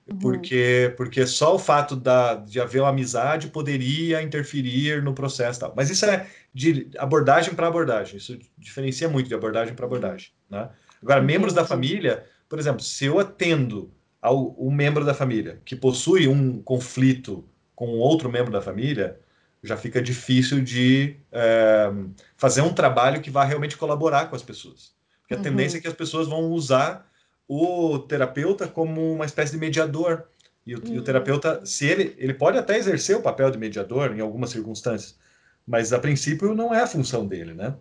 [0.09, 0.17] Uhum.
[0.21, 5.59] Porque, porque só o fato da, de haver uma amizade poderia interferir no processo.
[5.59, 5.73] Tal.
[5.77, 8.19] Mas isso é de abordagem para abordagem.
[8.19, 10.29] Isso diferencia muito de abordagem para abordagem.
[10.49, 10.69] Né?
[11.03, 11.33] Agora, Entendi.
[11.33, 16.29] membros da família, por exemplo, se eu atendo ao um membro da família que possui
[16.29, 19.19] um conflito com outro membro da família,
[19.63, 21.91] já fica difícil de é,
[22.37, 24.93] fazer um trabalho que vá realmente colaborar com as pessoas.
[25.21, 25.43] Porque a uhum.
[25.43, 27.09] tendência é que as pessoas vão usar
[27.47, 30.25] o terapeuta como uma espécie de mediador.
[30.67, 30.95] E o, uhum.
[30.95, 31.05] e o, hum.
[31.05, 35.19] terapeuta, se ele, ele pode até exercer o papel de mediador em algumas circunstâncias,
[35.67, 37.75] mas a princípio não é a função dele, né?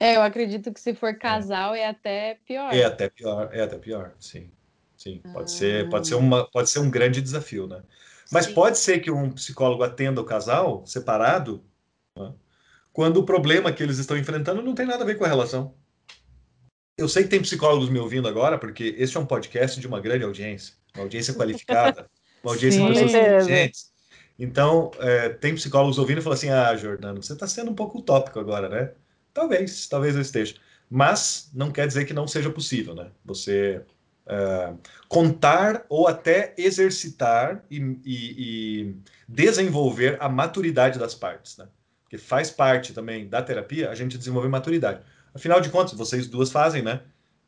[0.00, 2.74] É, eu acredito que se for casal é, é até pior.
[2.74, 4.50] É até pior, é até pior, sim.
[4.96, 5.56] Sim, pode ah.
[5.56, 7.82] ser, pode ser uma, pode ser um grande desafio, né?
[8.34, 8.52] Mas sim.
[8.52, 11.64] pode ser que um psicólogo atenda o casal separado,
[12.18, 12.32] né?
[12.92, 15.72] quando o problema que eles estão enfrentando não tem nada a ver com a relação.
[16.98, 20.00] Eu sei que tem psicólogos me ouvindo agora, porque este é um podcast de uma
[20.00, 22.10] grande audiência, uma audiência qualificada,
[22.42, 23.92] uma audiência Sim, de pessoas inteligentes.
[24.36, 27.98] Então, é, tem psicólogos ouvindo e falam assim: Ah, Jordano, você está sendo um pouco
[27.98, 28.92] utópico agora, né?
[29.32, 30.56] Talvez, talvez eu esteja.
[30.90, 33.12] Mas não quer dizer que não seja possível, né?
[33.24, 33.84] Você
[34.26, 34.72] é,
[35.08, 38.96] contar ou até exercitar e, e, e,
[39.28, 41.68] desenvolver a maturidade das partes, né?
[42.02, 45.00] Porque faz parte também da terapia a gente desenvolver maturidade.
[45.34, 47.00] Afinal de contas, vocês duas fazem, né?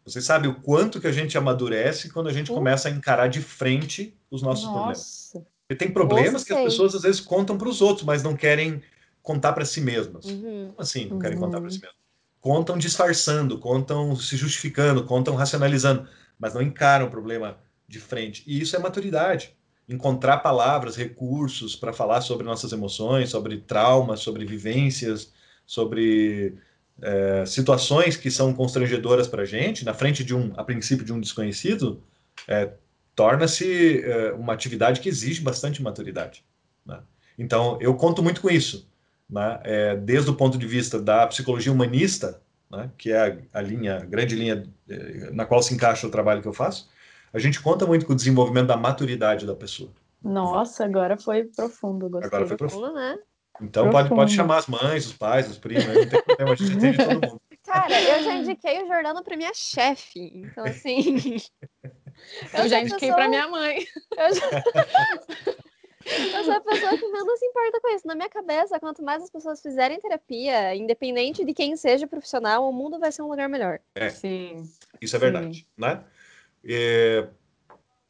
[0.05, 2.59] Vocês sabem o quanto que a gente amadurece quando a gente uhum.
[2.59, 4.75] começa a encarar de frente os nossos Nossa.
[4.75, 5.33] problemas.
[5.67, 8.81] Porque tem problemas que as pessoas às vezes contam para os outros, mas não querem
[9.21, 10.25] contar para si mesmas.
[10.27, 10.69] Uhum.
[10.69, 11.45] Como assim não querem uhum.
[11.45, 11.97] contar para si mesmas?
[12.41, 18.42] Contam disfarçando, contam se justificando, contam racionalizando, mas não encaram o problema de frente.
[18.46, 19.55] E isso é maturidade.
[19.88, 25.33] Encontrar palavras, recursos para falar sobre nossas emoções, sobre traumas, sobre vivências,
[25.64, 26.57] sobre
[27.01, 31.12] é, situações que são constrangedoras para a gente, na frente de um, a princípio, de
[31.12, 32.03] um desconhecido,
[32.49, 32.72] é,
[33.14, 36.44] torna-se é, uma atividade que exige bastante maturidade.
[36.85, 37.01] Né?
[37.38, 38.88] Então, eu conto muito com isso,
[39.29, 39.61] né?
[39.64, 42.90] É, desde o ponto de vista da psicologia humanista, né?
[42.96, 43.18] que é
[43.52, 46.52] a, a, linha, a grande linha é, na qual se encaixa o trabalho que eu
[46.52, 46.88] faço,
[47.33, 49.90] a gente conta muito com o desenvolvimento da maturidade da pessoa.
[50.22, 52.09] Nossa, agora foi profundo.
[52.09, 52.29] Gostei.
[52.29, 53.16] Agora foi profundo, né?
[53.61, 56.76] Então pode, pode chamar as mães, os pais, os primos, não tem problema, a gente
[56.76, 57.40] atende todo mundo.
[57.64, 61.37] Cara, eu já indiquei o Jordano para minha chefe, então assim.
[61.83, 63.16] eu, eu já indiquei pessoa...
[63.16, 63.79] para minha mãe.
[64.16, 65.57] Eu, já...
[66.07, 68.07] eu sou a pessoa que menos se importa com isso.
[68.07, 72.73] Na minha cabeça, quanto mais as pessoas fizerem terapia, independente de quem seja profissional, o
[72.73, 73.81] mundo vai ser um lugar melhor.
[73.95, 74.62] É, Sim.
[75.01, 75.66] Isso é verdade, Sim.
[75.77, 76.05] né?
[76.64, 77.27] É,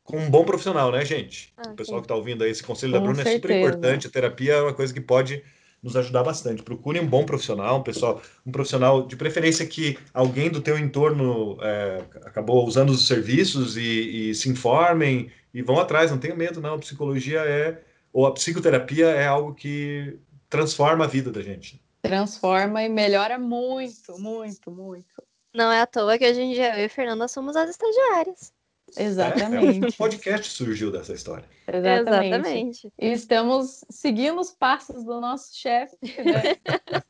[0.05, 1.53] com um bom profissional, né, gente?
[1.57, 2.03] Ah, o pessoal sim.
[2.03, 3.37] que está ouvindo aí, esse conselho com da Bruna certeza.
[3.37, 4.07] é super importante.
[4.07, 5.43] A terapia é uma coisa que pode
[5.83, 6.63] nos ajudar bastante.
[6.63, 11.59] Procure um bom profissional, um pessoal, um profissional de preferência que alguém do teu entorno
[11.61, 16.11] é, acabou usando os serviços e, e, se informem e vão atrás.
[16.11, 16.75] Não tenha medo, não.
[16.75, 17.81] A psicologia é
[18.17, 21.85] ou a psicoterapia é algo que transforma a vida da gente.
[22.01, 25.23] Transforma e melhora muito, muito, muito.
[25.55, 28.55] Não é à toa que a gente, eu e Fernanda somos as estagiárias.
[28.97, 29.85] Exatamente.
[29.85, 31.45] É, é, o podcast surgiu dessa história.
[31.69, 32.27] Exatamente.
[32.27, 32.93] Exatamente.
[32.99, 36.57] E estamos seguindo os passos do nosso chefe, né?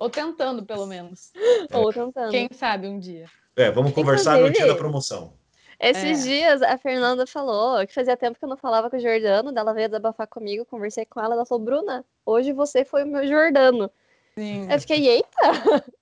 [0.00, 1.30] Ou tentando, pelo menos.
[1.70, 1.76] É.
[1.78, 2.32] Ou tentando.
[2.32, 3.26] Quem sabe um dia.
[3.54, 5.32] É, vamos conversar Inclusive, no dia da promoção.
[5.80, 6.28] Esses é.
[6.28, 9.72] dias a Fernanda falou que fazia tempo que eu não falava com o Jordano, dela
[9.72, 13.90] veio desabafar comigo, conversei com ela, ela falou, Bruna, hoje você foi o meu Jordano.
[14.36, 14.70] Sim.
[14.70, 15.28] Eu fiquei, eita!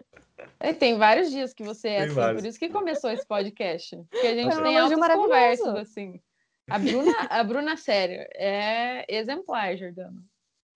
[0.61, 2.43] É, tem vários dias que você é tem assim, vários.
[2.43, 3.97] por isso que começou esse podcast.
[4.11, 6.21] Porque a gente tem altas conversas, assim.
[6.69, 10.23] A Bruna, a Bruna, sério, é exemplar, Jordano.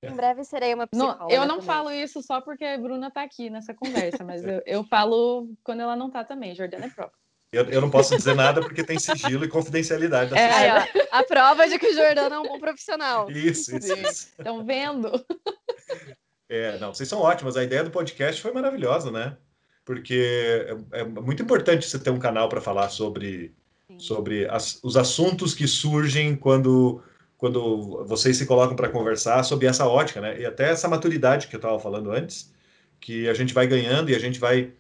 [0.03, 1.25] Em breve serei uma psicóloga.
[1.25, 1.67] Não, eu não também.
[1.67, 5.81] falo isso só porque a Bruna tá aqui nessa conversa, mas eu, eu falo quando
[5.81, 6.55] ela não tá também.
[6.55, 7.13] Jordana é prova.
[7.53, 10.87] Eu, eu não posso dizer nada porque tem sigilo e confidencialidade da É, ó,
[11.19, 13.31] a prova de que o Jordano é um bom profissional.
[13.31, 13.93] Isso, isso.
[14.39, 15.23] Estão vendo?
[16.49, 17.57] É, não, vocês são ótimos.
[17.57, 19.37] A ideia do podcast foi maravilhosa, né?
[19.85, 23.55] Porque é, é muito importante você ter um canal para falar sobre,
[23.99, 27.03] sobre as- os assuntos que surgem quando,
[27.37, 30.41] quando vocês se colocam para conversar sobre essa ótica, né?
[30.41, 32.51] E até essa maturidade que eu estava falando antes,
[33.01, 34.73] que a gente vai ganhando e a gente vai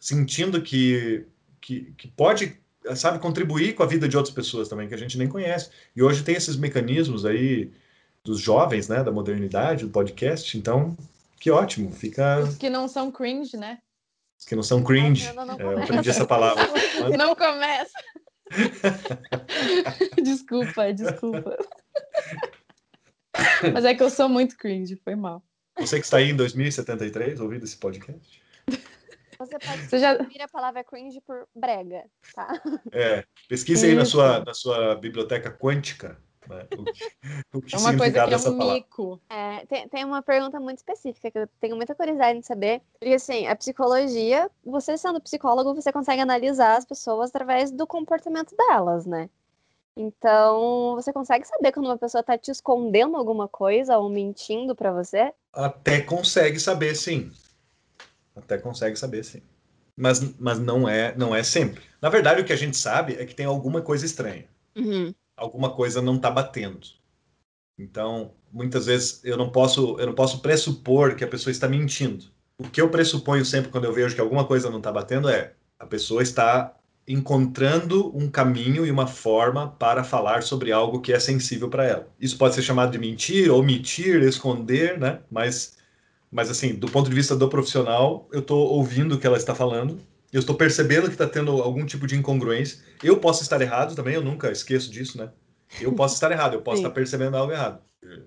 [0.00, 1.24] sentindo que,
[1.60, 2.58] que, que pode,
[2.94, 5.70] sabe, contribuir com a vida de outras pessoas também, que a gente nem conhece.
[5.94, 7.70] E hoje tem esses mecanismos aí
[8.24, 10.96] dos jovens, né, da modernidade, do podcast, então,
[11.38, 13.78] que ótimo, fica, Os que não são cringe, né?
[14.46, 16.66] que não são cringe, não, não É, eu aprendi essa palavra.
[17.16, 17.98] Não começa.
[20.22, 21.56] desculpa, desculpa.
[23.72, 25.42] Mas é que eu sou muito cringe, foi mal.
[25.78, 28.42] Você que está aí em 2073, ouvindo esse podcast,
[29.40, 32.62] Você pode Você já- a palavra cringe por brega, tá?
[32.92, 37.04] é, pesquise aí na sua, na sua biblioteca quântica, né, o que,
[37.54, 39.20] o que É uma coisa que é um mico.
[39.30, 42.82] É, tem, tem uma pergunta muito específica que eu tenho muita curiosidade em saber.
[42.98, 48.54] Porque, assim, a psicologia, você sendo psicólogo, você consegue analisar as pessoas através do comportamento
[48.54, 49.30] delas, né?
[49.96, 54.92] Então, você consegue saber quando uma pessoa tá te escondendo alguma coisa ou mentindo pra
[54.92, 55.32] você?
[55.52, 57.30] Até consegue saber, sim.
[58.34, 59.42] Até consegue saber, sim.
[59.96, 61.82] Mas, mas não é não é sempre.
[62.00, 64.46] Na verdade, o que a gente sabe é que tem alguma coisa estranha.
[65.36, 66.86] alguma coisa não está batendo.
[67.78, 72.26] Então, muitas vezes eu não posso eu não posso pressupor que a pessoa está mentindo.
[72.58, 75.54] O que eu pressuponho sempre quando eu vejo que alguma coisa não está batendo é
[75.78, 76.76] a pessoa está
[77.08, 82.08] encontrando um caminho e uma forma para falar sobre algo que é sensível para ela.
[82.20, 85.20] Isso pode ser chamado de mentir, omitir, esconder, né?
[85.30, 85.78] Mas
[86.30, 89.54] mas assim, do ponto de vista do profissional, eu estou ouvindo o que ela está
[89.54, 90.00] falando,
[90.32, 92.78] eu estou percebendo que está tendo algum tipo de incongruência.
[93.02, 95.30] Eu posso estar errado também, eu nunca esqueço disso, né?
[95.80, 96.84] Eu posso estar errado, eu posso Sim.
[96.84, 97.80] estar percebendo algo errado.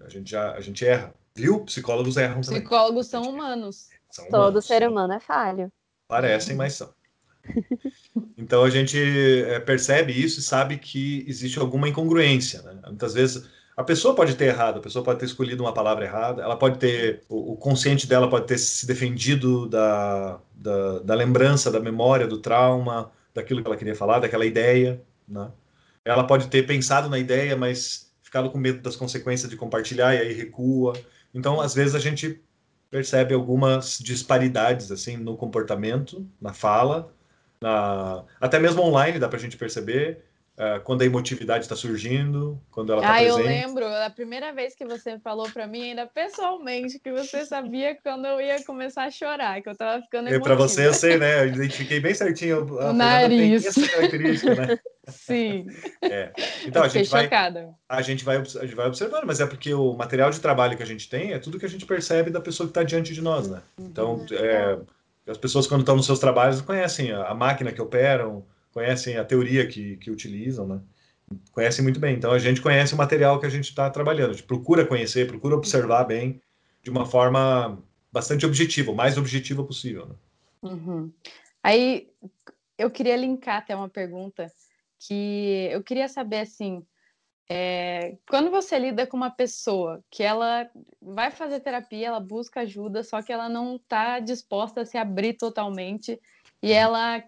[0.05, 1.61] A gente já a gente erra, viu?
[1.61, 2.59] Psicólogos erram também.
[2.59, 3.89] Psicólogos são humanos.
[4.11, 4.65] São Todo humanos.
[4.65, 5.71] ser humano é falho.
[6.07, 6.93] Parecem, mas são.
[8.37, 12.61] Então a gente é, percebe isso e sabe que existe alguma incongruência.
[12.61, 12.79] Né?
[12.87, 16.43] Muitas vezes a pessoa pode ter errado, a pessoa pode ter escolhido uma palavra errada,
[16.43, 21.71] ela pode ter, o, o consciente dela pode ter se defendido da, da, da lembrança,
[21.71, 25.01] da memória, do trauma, daquilo que ela queria falar, daquela ideia.
[25.27, 25.51] Né?
[26.05, 30.19] Ela pode ter pensado na ideia, mas ficado com medo das consequências de compartilhar e
[30.19, 30.93] aí recua.
[31.33, 32.41] Então, às vezes, a gente
[32.91, 37.11] percebe algumas disparidades assim no comportamento, na fala,
[37.59, 38.23] na...
[38.39, 40.23] até mesmo online dá para a gente perceber
[40.57, 43.53] uh, quando a emotividade está surgindo, quando ela está Ah, eu presente.
[43.53, 48.25] lembro, a primeira vez que você falou pra mim, ainda pessoalmente, que você sabia quando
[48.25, 50.55] eu ia começar a chorar, que eu tava ficando E para emotiva.
[50.55, 51.41] você eu sei, né?
[51.43, 52.63] Eu identifiquei bem certinho.
[52.63, 53.65] A Fernanda nariz.
[53.65, 54.79] Essa característica, né?
[55.09, 55.65] Sim,
[56.65, 57.73] Então eu a gente vai chocada.
[57.89, 60.83] a gente vai a gente vai observando, mas é porque o material de trabalho que
[60.83, 63.21] a gente tem é tudo que a gente percebe da pessoa que está diante de
[63.21, 63.61] nós, né?
[63.77, 64.77] Então, é,
[65.29, 69.67] as pessoas quando estão nos seus trabalhos conhecem a máquina que operam, conhecem a teoria
[69.67, 70.81] que, que utilizam, né?
[71.51, 72.15] Conhecem muito bem.
[72.15, 74.31] Então, a gente conhece o material que a gente está trabalhando.
[74.31, 76.41] A gente procura conhecer, procura observar bem,
[76.81, 77.81] de uma forma
[78.11, 80.07] bastante objetiva, o mais objetiva possível.
[80.07, 80.15] Né?
[80.63, 81.11] Uhum.
[81.63, 82.09] Aí
[82.77, 84.51] eu queria linkar até uma pergunta
[84.99, 86.85] que eu queria saber assim,
[87.49, 90.69] é, quando você lida com uma pessoa que ela
[91.01, 95.33] vai fazer terapia, ela busca ajuda, só que ela não está disposta a se abrir
[95.33, 96.19] totalmente
[96.61, 97.23] e ela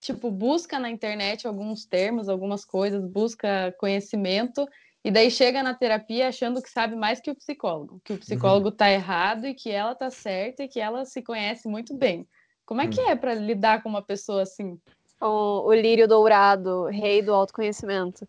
[0.00, 4.66] tipo busca na internet alguns termos, algumas coisas, busca conhecimento
[5.04, 8.68] e daí chega na terapia achando que sabe mais que o psicólogo, que o psicólogo
[8.68, 12.26] está errado e que ela está certa e que ela se conhece muito bem.
[12.66, 14.78] Como é que é para lidar com uma pessoa assim?
[15.20, 18.26] O, o lírio dourado, rei do autoconhecimento.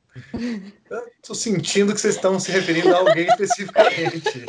[1.22, 4.46] Estou sentindo que vocês estão se referindo a alguém especificamente.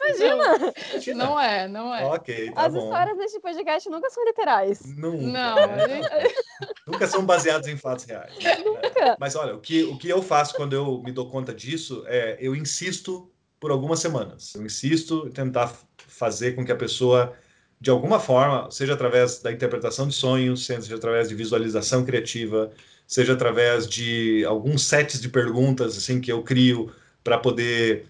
[0.00, 0.72] Imagina!
[0.90, 1.24] Imagina.
[1.24, 2.04] Não é, não é.
[2.06, 2.82] Ok, tá As bom.
[2.84, 4.80] histórias deste podcast nunca são literais.
[4.96, 6.00] Nunca, Não, né?
[6.86, 8.32] Nunca são baseados em fatos reais.
[8.64, 9.16] Nunca.
[9.20, 12.36] Mas olha, o que, o que eu faço quando eu me dou conta disso é
[12.40, 13.30] eu insisto
[13.60, 14.52] por algumas semanas.
[14.56, 17.32] Eu insisto em tentar fazer com que a pessoa,
[17.82, 22.70] de alguma forma, seja através da interpretação de sonhos, seja através de visualização criativa,
[23.08, 26.92] seja através de alguns sets de perguntas assim que eu crio
[27.24, 28.06] para poder.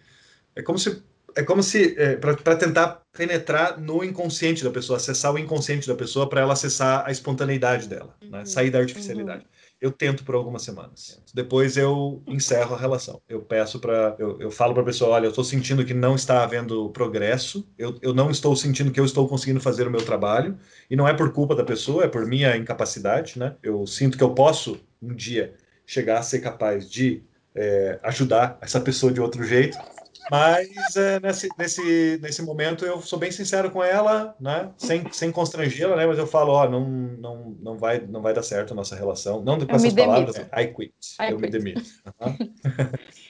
[0.54, 1.02] É como se
[1.34, 5.94] é como se é, para tentar penetrar no inconsciente da pessoa, acessar o inconsciente da
[5.94, 8.40] pessoa para ela acessar a espontaneidade dela, né?
[8.40, 9.46] Uhum, sair da artificialidade.
[9.82, 11.20] Eu tento por algumas semanas.
[11.34, 13.20] Depois eu encerro a relação.
[13.28, 14.14] Eu peço para.
[14.16, 17.68] Eu, eu falo para a pessoa: olha, eu estou sentindo que não está havendo progresso,
[17.76, 20.56] eu, eu não estou sentindo que eu estou conseguindo fazer o meu trabalho,
[20.88, 23.56] e não é por culpa da pessoa, é por minha incapacidade, né?
[23.60, 28.80] Eu sinto que eu posso, um dia, chegar a ser capaz de é, ajudar essa
[28.80, 29.76] pessoa de outro jeito,
[30.30, 34.70] mas é, nesse, nesse, nesse momento eu sou bem sincero com ela, né?
[34.76, 36.06] Sem, sem constrangê-la, né?
[36.06, 39.42] Mas eu falo, ó, não, não, não, vai, não vai dar certo a nossa relação.
[39.42, 40.94] Não com essas palavras, I quit.
[41.20, 41.40] I eu quit.
[41.40, 41.82] me demito.
[42.20, 42.36] Uhum.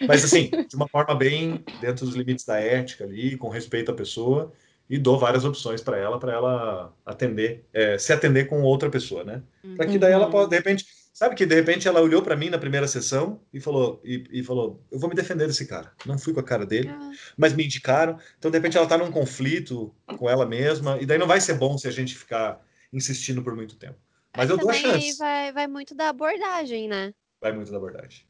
[0.06, 3.94] Mas assim, de uma forma bem dentro dos limites da ética ali, com respeito à
[3.94, 4.52] pessoa,
[4.88, 9.24] e dou várias opções para ela, para ela atender, é, se atender com outra pessoa,
[9.24, 9.42] né?
[9.76, 10.30] Para que daí ela uhum.
[10.30, 13.60] pode, de repente, Sabe que de repente ela olhou para mim na primeira sessão e
[13.60, 15.92] falou, e, e, falou: Eu vou me defender desse cara.
[16.06, 17.10] Não fui com a cara dele, ah.
[17.36, 18.18] mas me indicaram.
[18.38, 21.54] Então, de repente, ela está num conflito com ela mesma, e daí não vai ser
[21.54, 23.98] bom se a gente ficar insistindo por muito tempo.
[24.34, 25.18] Mas eu dou a chance.
[25.18, 27.12] Vai, vai muito da abordagem, né?
[27.40, 28.24] Vai muito da abordagem.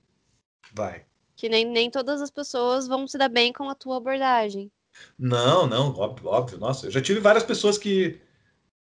[0.73, 1.05] Vai.
[1.37, 4.71] Que nem, nem todas as pessoas vão se dar bem com a tua abordagem.
[5.19, 6.59] Não, não, óbvio, óbvio.
[6.59, 8.21] Nossa, eu já tive várias pessoas que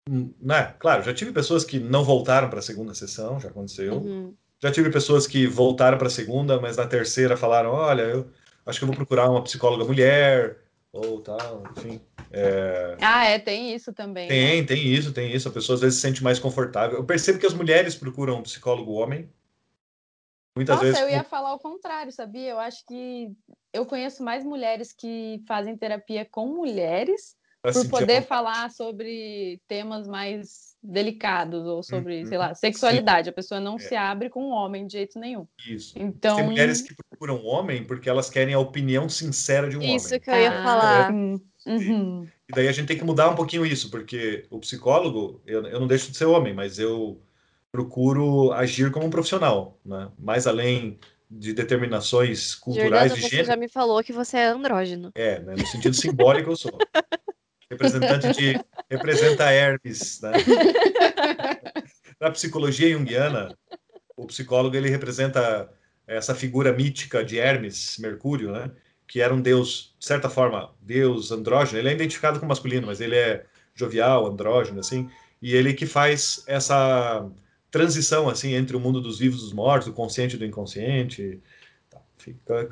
[0.08, 0.76] né?
[0.80, 3.96] Claro, já tive pessoas que não voltaram para a segunda sessão, já aconteceu.
[3.96, 4.36] Uhum.
[4.62, 8.30] Já tive pessoas que voltaram para a segunda, mas na terceira falaram: olha, eu
[8.66, 10.58] acho que eu vou procurar uma psicóloga mulher,
[10.92, 12.00] ou tal, enfim.
[12.32, 12.98] É...
[13.02, 14.28] Ah, é, tem isso também.
[14.28, 14.68] Tem, né?
[14.68, 15.48] tem isso, tem isso.
[15.48, 16.98] A pessoa às vezes se sente mais confortável.
[16.98, 19.30] Eu percebo que as mulheres procuram um psicólogo homem.
[20.56, 21.02] Muitas Nossa, vezes.
[21.02, 22.52] eu ia falar o contrário, sabia?
[22.52, 23.30] Eu acho que
[23.74, 27.36] eu conheço mais mulheres que fazem terapia com mulheres
[27.74, 32.26] por poder falar sobre temas mais delicados ou sobre, uhum.
[32.28, 33.26] sei lá, sexualidade.
[33.26, 33.30] Sim.
[33.30, 33.80] A pessoa não é.
[33.80, 35.48] se abre com um homem de jeito nenhum.
[35.68, 35.94] Isso.
[35.98, 36.38] Então...
[36.38, 39.98] Tem mulheres que procuram homem porque elas querem a opinião sincera de um isso homem.
[39.98, 41.12] Isso que eu ia ah, falar.
[41.12, 41.14] É.
[41.68, 42.28] Uhum.
[42.48, 45.80] E daí a gente tem que mudar um pouquinho isso, porque o psicólogo, eu, eu
[45.80, 47.20] não deixo de ser homem, mas eu
[47.72, 50.10] procuro agir como um profissional, né?
[50.18, 51.00] Mais além
[51.30, 53.46] de determinações culturais Jordana, de gênero.
[53.46, 55.12] Você já me falou que você é andrógeno.
[55.16, 55.56] É, né?
[55.58, 56.72] no sentido simbólico eu sou.
[57.70, 60.32] representante de representa Hermes, né?
[62.20, 63.56] Na psicologia junguiana,
[64.16, 65.70] o psicólogo ele representa
[66.08, 68.72] essa figura mítica de Hermes, Mercúrio, né?
[69.08, 71.80] Que era um deus, de certa forma, deus andrógeno.
[71.80, 75.10] Ele é identificado como masculino, mas ele é jovial, andrógeno, assim.
[75.42, 77.30] E ele que faz essa
[77.70, 81.42] transição, assim, entre o mundo dos vivos e dos mortos, do consciente e do inconsciente.
[82.46, 82.66] Tá,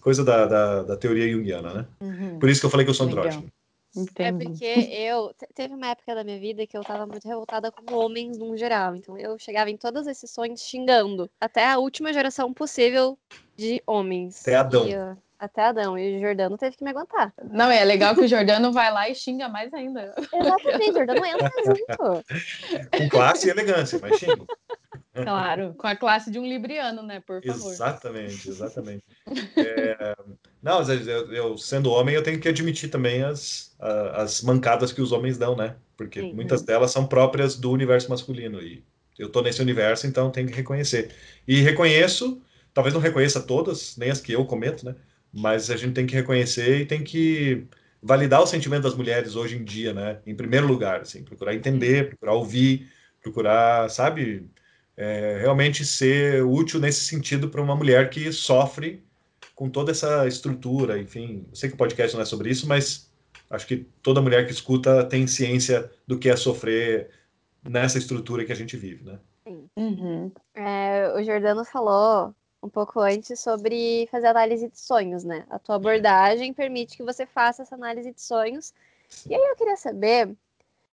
[0.00, 1.86] coisa da, da, da teoria junguiana, né?
[2.00, 2.38] Uhum.
[2.38, 3.50] Por isso que eu falei que eu sou andrógeno.
[3.96, 4.44] É Entendi.
[4.44, 5.34] É porque eu.
[5.54, 8.94] Teve uma época da minha vida que eu tava muito revoltada com homens no geral.
[8.94, 11.30] Então eu chegava em todas as sessões xingando.
[11.40, 13.18] Até a última geração possível
[13.56, 14.40] de homens.
[14.42, 14.88] Até Adão.
[14.88, 15.98] E, uh, até Adão.
[15.98, 17.32] E o Jordano teve que me aguentar.
[17.50, 20.14] Não, é legal que o Jordano vai lá e xinga mais ainda.
[20.32, 22.24] Exatamente, o Jordano entra junto.
[22.96, 24.44] Com classe e elegância, mas xinga.
[25.12, 27.20] Claro, com a classe de um libriano, né?
[27.20, 27.72] Por favor.
[27.72, 29.04] Exatamente, exatamente.
[29.56, 30.16] É,
[30.62, 33.76] não, eu, eu, sendo homem, eu tenho que admitir também as,
[34.14, 35.76] as mancadas que os homens dão, né?
[35.96, 36.32] Porque Sim.
[36.32, 38.60] muitas delas são próprias do universo masculino.
[38.60, 38.82] E
[39.18, 41.14] eu tô nesse universo, então tenho que reconhecer.
[41.46, 42.40] E reconheço,
[42.72, 44.96] talvez não reconheça todas, nem as que eu cometo, né?
[45.32, 47.66] Mas a gente tem que reconhecer e tem que
[48.02, 50.20] validar o sentimento das mulheres hoje em dia, né?
[50.26, 52.90] Em primeiro lugar, assim, procurar entender, procurar ouvir,
[53.22, 54.50] procurar, sabe?
[55.00, 59.02] É, realmente ser útil nesse sentido para uma mulher que sofre
[59.54, 61.46] com toda essa estrutura, enfim.
[61.48, 63.10] Eu sei que o podcast não é sobre isso, mas
[63.48, 67.08] acho que toda mulher que escuta tem ciência do que é sofrer
[67.66, 69.18] nessa estrutura que a gente vive, né?
[69.46, 69.70] Sim.
[69.74, 70.32] Uhum.
[70.54, 75.46] É, o Jordano falou um pouco antes sobre fazer análise de sonhos, né?
[75.48, 78.74] A tua abordagem permite que você faça essa análise de sonhos.
[79.08, 79.30] Sim.
[79.30, 80.30] E aí eu queria saber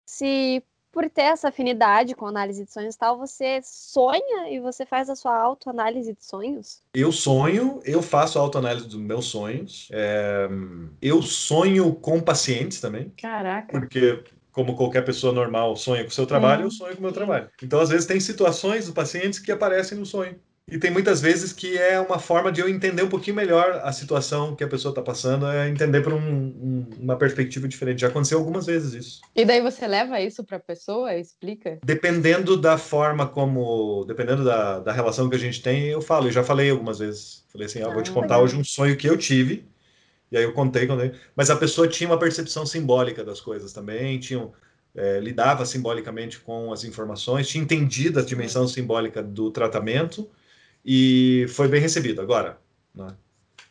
[0.05, 0.63] se
[0.97, 5.11] por ter essa afinidade com análise de sonhos e tal, você sonha e você faz
[5.11, 6.81] a sua autoanálise de sonhos?
[6.95, 9.91] Eu sonho, eu faço autoanálise dos meus sonhos.
[9.93, 10.49] É...
[11.03, 13.13] Eu sonho com pacientes também.
[13.21, 13.79] Caraca.
[13.79, 17.13] Porque como qualquer pessoa normal sonha com o seu trabalho, eu sonho com o meu
[17.13, 17.51] trabalho.
[17.63, 20.41] Então, às vezes, tem situações dos pacientes que aparecem no sonho.
[20.69, 23.93] E tem muitas vezes que é uma forma de eu entender um pouquinho melhor a
[23.93, 28.01] situação que a pessoa está passando, é entender por um, um, uma perspectiva diferente.
[28.01, 29.21] Já aconteceu algumas vezes isso.
[29.37, 31.79] E daí você leva isso para a pessoa, explica?
[31.85, 36.27] Dependendo da forma como, dependendo da, da relação que a gente tem, eu falo.
[36.27, 37.45] Eu já falei algumas vezes.
[37.53, 38.43] Falei assim, ah, vou te contar legal.
[38.43, 39.65] hoje um sonho que eu tive.
[40.33, 41.13] E aí eu contei, contei.
[41.37, 44.51] Mas a pessoa tinha uma percepção simbólica das coisas também, tinha,
[44.97, 50.29] é, lidava simbolicamente com as informações, tinha entendido a dimensão simbólica do tratamento
[50.87, 52.23] e foi bem recebido.
[52.23, 52.59] Agora,
[52.95, 53.17] né?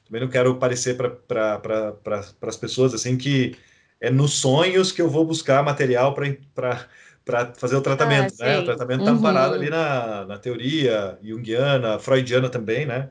[0.05, 3.57] também não quero parecer para pra, pra, as pessoas assim que
[3.99, 6.87] é nos sonhos que eu vou buscar material para
[7.25, 8.59] para fazer o tratamento, Ah, né?
[8.59, 9.17] O tratamento está Uhum.
[9.19, 13.09] amparado ali na, na teoria junguiana, freudiana também, né?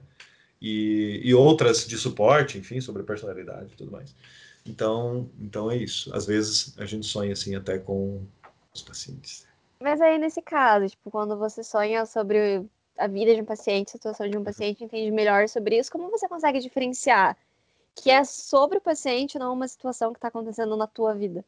[0.60, 4.14] E, e outras de suporte, enfim, sobre personalidade e tudo mais.
[4.66, 6.14] Então, então é isso.
[6.14, 8.22] Às vezes a gente sonha assim até com
[8.74, 9.46] os pacientes.
[9.80, 12.64] Mas aí, nesse caso, tipo, quando você sonha sobre
[12.98, 16.10] a vida de um paciente, a situação de um paciente, entende melhor sobre isso, como
[16.10, 17.36] você consegue diferenciar
[17.94, 21.44] que é sobre o paciente, não uma situação que está acontecendo na tua vida?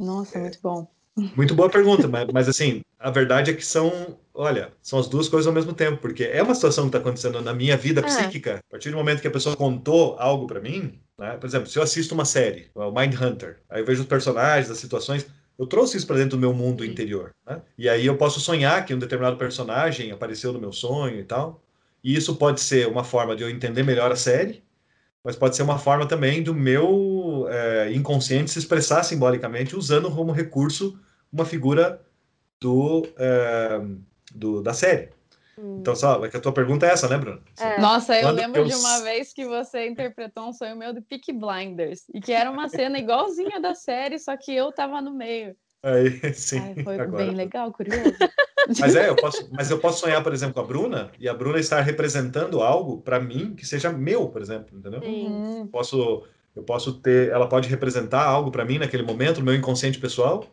[0.00, 0.86] Nossa, muito bom.
[1.34, 5.28] Muito boa pergunta, mas, mas assim, a verdade é que são, olha, são as duas
[5.28, 8.04] coisas ao mesmo tempo, porque é uma situação que está acontecendo na minha vida Ah.
[8.04, 8.58] psíquica.
[8.58, 11.36] A partir do momento que a pessoa contou algo para mim, né?
[11.38, 14.70] Por exemplo, se eu assisto uma série, o Mind Hunter, aí eu vejo os personagens,
[14.70, 15.26] as situações,
[15.58, 17.62] eu trouxe isso para dentro do meu mundo interior, né?
[17.78, 21.62] E aí eu posso sonhar que um determinado personagem apareceu no meu sonho e tal.
[22.04, 24.62] E isso pode ser uma forma de eu entender melhor a série,
[25.24, 30.30] mas pode ser uma forma também do meu é, inconsciente se expressar simbolicamente usando como
[30.30, 30.98] recurso
[31.32, 32.00] uma figura
[32.60, 33.80] do, é,
[34.34, 35.08] do da série.
[35.58, 35.78] Hum.
[35.80, 37.40] Então, só, é que a tua pergunta é essa, né, Bruno?
[37.58, 37.80] É.
[37.80, 41.02] Nossa, eu Quando lembro eu de uma vez que você interpretou um sonho meu do
[41.02, 42.04] Peak Blinders.
[42.12, 45.56] E que era uma cena igualzinha da série, só que eu tava no meio.
[45.82, 47.24] Aí, sim, Ai, foi agora.
[47.24, 48.16] bem legal, curioso.
[48.80, 51.34] Mas é, eu posso, mas eu posso sonhar, por exemplo, com a Bruna e a
[51.34, 55.00] Bruna estar representando algo para mim que seja meu, por exemplo, entendeu?
[55.02, 55.68] Sim.
[55.70, 60.00] Posso, eu posso ter, ela pode representar algo para mim naquele momento, no meu inconsciente
[60.00, 60.44] pessoal,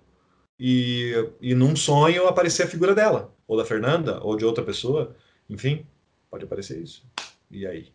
[0.59, 5.15] e, e num sonho aparecer a figura dela, ou da Fernanda, ou de outra pessoa,
[5.49, 5.85] enfim,
[6.29, 7.05] pode aparecer isso.
[7.49, 7.91] E aí?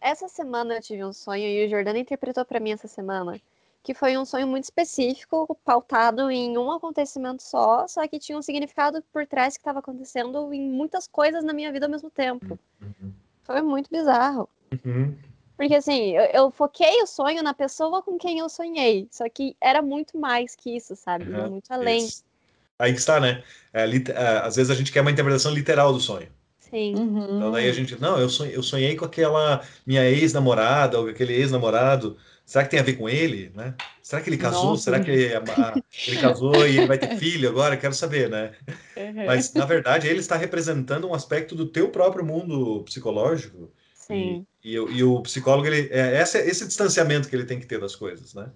[0.00, 3.40] Essa semana eu tive um sonho e o Jordano interpretou para mim essa semana
[3.84, 8.40] que foi um sonho muito específico, pautado em um acontecimento só, só que tinha um
[8.40, 12.58] significado por trás que estava acontecendo em muitas coisas na minha vida ao mesmo tempo.
[12.80, 13.12] Uhum.
[13.42, 14.48] Foi muito bizarro.
[14.72, 15.14] Uhum.
[15.56, 19.56] Porque assim, eu, eu foquei o sonho na pessoa com quem eu sonhei, só que
[19.60, 21.24] era muito mais que isso, sabe?
[21.30, 21.50] Uhum.
[21.50, 22.04] Muito além.
[22.04, 22.24] Isso.
[22.78, 23.42] Aí que está, né?
[23.72, 26.28] É, lit- é, às vezes a gente quer uma interpretação literal do sonho.
[26.58, 26.94] Sim.
[26.96, 27.36] Uhum.
[27.36, 31.34] Então daí a gente, não, eu sonhei, eu sonhei com aquela minha ex-namorada ou aquele
[31.34, 32.16] ex-namorado.
[32.44, 33.74] Será que tem a ver com ele, né?
[34.02, 34.70] Será que ele casou?
[34.70, 34.82] Nossa.
[34.84, 35.38] Será que a-
[35.76, 37.76] a- ele casou e ele vai ter filho agora?
[37.76, 38.52] Quero saber, né?
[38.96, 39.24] Uhum.
[39.26, 43.72] Mas na verdade ele está representando um aspecto do teu próprio mundo psicológico.
[44.06, 44.46] Sim.
[44.62, 47.66] E, e, o- e o psicólogo ele é esse, esse distanciamento que ele tem que
[47.66, 48.50] ter das coisas, né?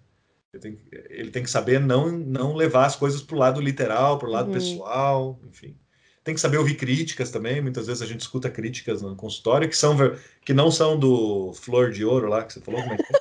[0.52, 3.60] Ele tem, que- ele tem que saber não não levar as coisas para o lado
[3.60, 4.52] literal, para o lado Uhum.
[4.54, 5.76] pessoal, enfim.
[6.24, 7.60] Tem que saber ouvir críticas também.
[7.60, 9.96] Muitas vezes a gente escuta críticas no consultório que são
[10.44, 13.18] que não são do flor de ouro lá que você falou, como é que é?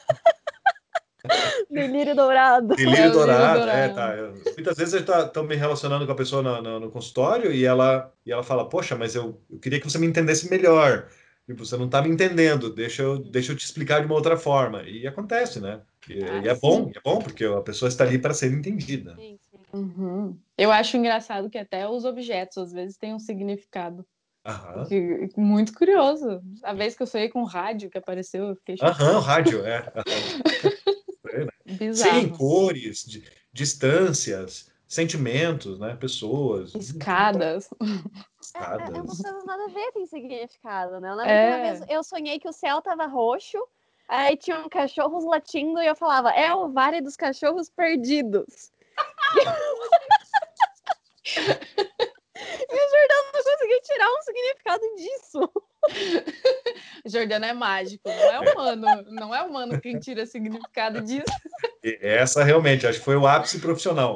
[1.70, 2.76] Delírio dourado.
[2.76, 3.96] Delírio É, dourado, delírio é, dourado.
[3.96, 4.16] tá.
[4.16, 7.66] Eu- muitas vezes eu estou me relacionando com a pessoa no, no- no consultório e
[7.66, 11.08] ela, e ela fala, poxa, mas eu, eu queria que você me entendesse melhor.
[11.48, 14.36] Tipo, você não está me entendendo, deixa eu, deixa eu te explicar de uma outra
[14.36, 14.84] forma.
[14.84, 15.82] E acontece, né?
[16.10, 16.60] E, Ah, e é sim.
[16.62, 19.16] bom, é bom, porque a pessoa está ali para ser entendida.
[19.16, 19.58] Sim, sim.
[19.74, 20.38] Uhum.
[20.58, 24.06] Eu acho engraçado que até os objetos às vezes têm um significado.
[24.46, 24.86] Aham.
[24.88, 26.42] Que- Muito curioso.
[26.64, 29.02] A vez que eu sonhei com o rádio que apareceu, eu fiquei chocada.
[29.04, 29.84] Aham, rádio, é.
[31.66, 32.22] Bizarro.
[32.22, 33.24] Sim, cores, di-
[33.54, 35.96] distâncias, sentimentos, né?
[35.96, 36.74] Pessoas.
[36.76, 37.70] Escadas.
[38.56, 39.22] É, é, é Escadas.
[39.22, 41.10] coisas nada a ver, tem significado, né?
[41.10, 41.52] Eu lembro É.
[41.52, 43.58] que uma vez eu sonhei que o céu tava roxo,
[44.08, 48.72] aí tinham cachorros latindo e eu falava, é o Vale dos Cachorros Perdidos.
[51.36, 55.52] e o Jordão não conseguiu tirar um significado disso.
[57.06, 58.88] Jordano é mágico, não é humano.
[59.10, 61.26] Não é humano quem tira significado disso.
[61.84, 64.16] Essa realmente, acho que foi o ápice profissional.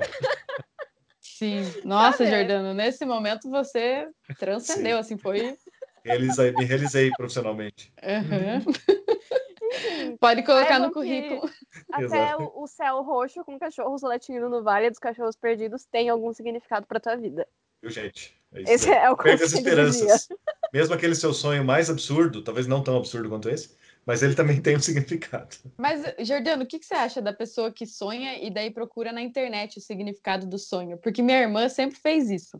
[1.19, 1.61] Sim.
[1.85, 2.35] Nossa, Tá vendo?
[2.35, 4.07] Jordano, nesse momento você
[4.37, 5.55] transcendeu, assim, foi.
[6.03, 7.93] Realizei, me realizei profissionalmente.
[8.03, 8.73] Uhum.
[10.19, 11.49] Pode colocar É no currículo.
[11.91, 12.43] Até Exato.
[12.43, 16.85] o, o céu roxo com cachorros latindo no Vale dos Cachorros Perdidos tem algum significado
[16.85, 17.47] pra tua vida.
[17.81, 18.40] Viu, gente?
[18.53, 18.97] É Esse aí.
[18.97, 20.27] é o Perca as esperanças.
[20.73, 23.75] Mesmo aquele seu sonho mais absurdo, talvez não tão absurdo quanto esse,
[24.05, 25.55] mas ele também tem um significado.
[25.77, 29.21] Mas, Jordano, o que, que você acha da pessoa que sonha e daí procura na
[29.21, 30.97] internet o significado do sonho?
[30.97, 32.57] Porque minha irmã sempre fez isso.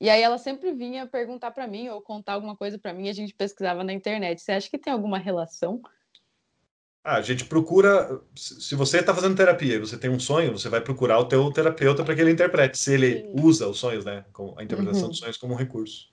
[0.00, 3.10] E aí ela sempre vinha perguntar pra mim ou contar alguma coisa pra mim e
[3.10, 4.40] a gente pesquisava na internet.
[4.40, 5.82] Você acha que tem alguma relação?
[7.02, 8.20] Ah, a gente procura.
[8.36, 11.50] Se você está fazendo terapia e você tem um sonho, você vai procurar o teu
[11.50, 13.32] terapeuta para que ele interprete, se ele Sim.
[13.42, 14.24] usa os sonhos, né?
[14.32, 15.08] como- A interpretação Uhum.
[15.08, 16.10] dos sonhos como um recurso.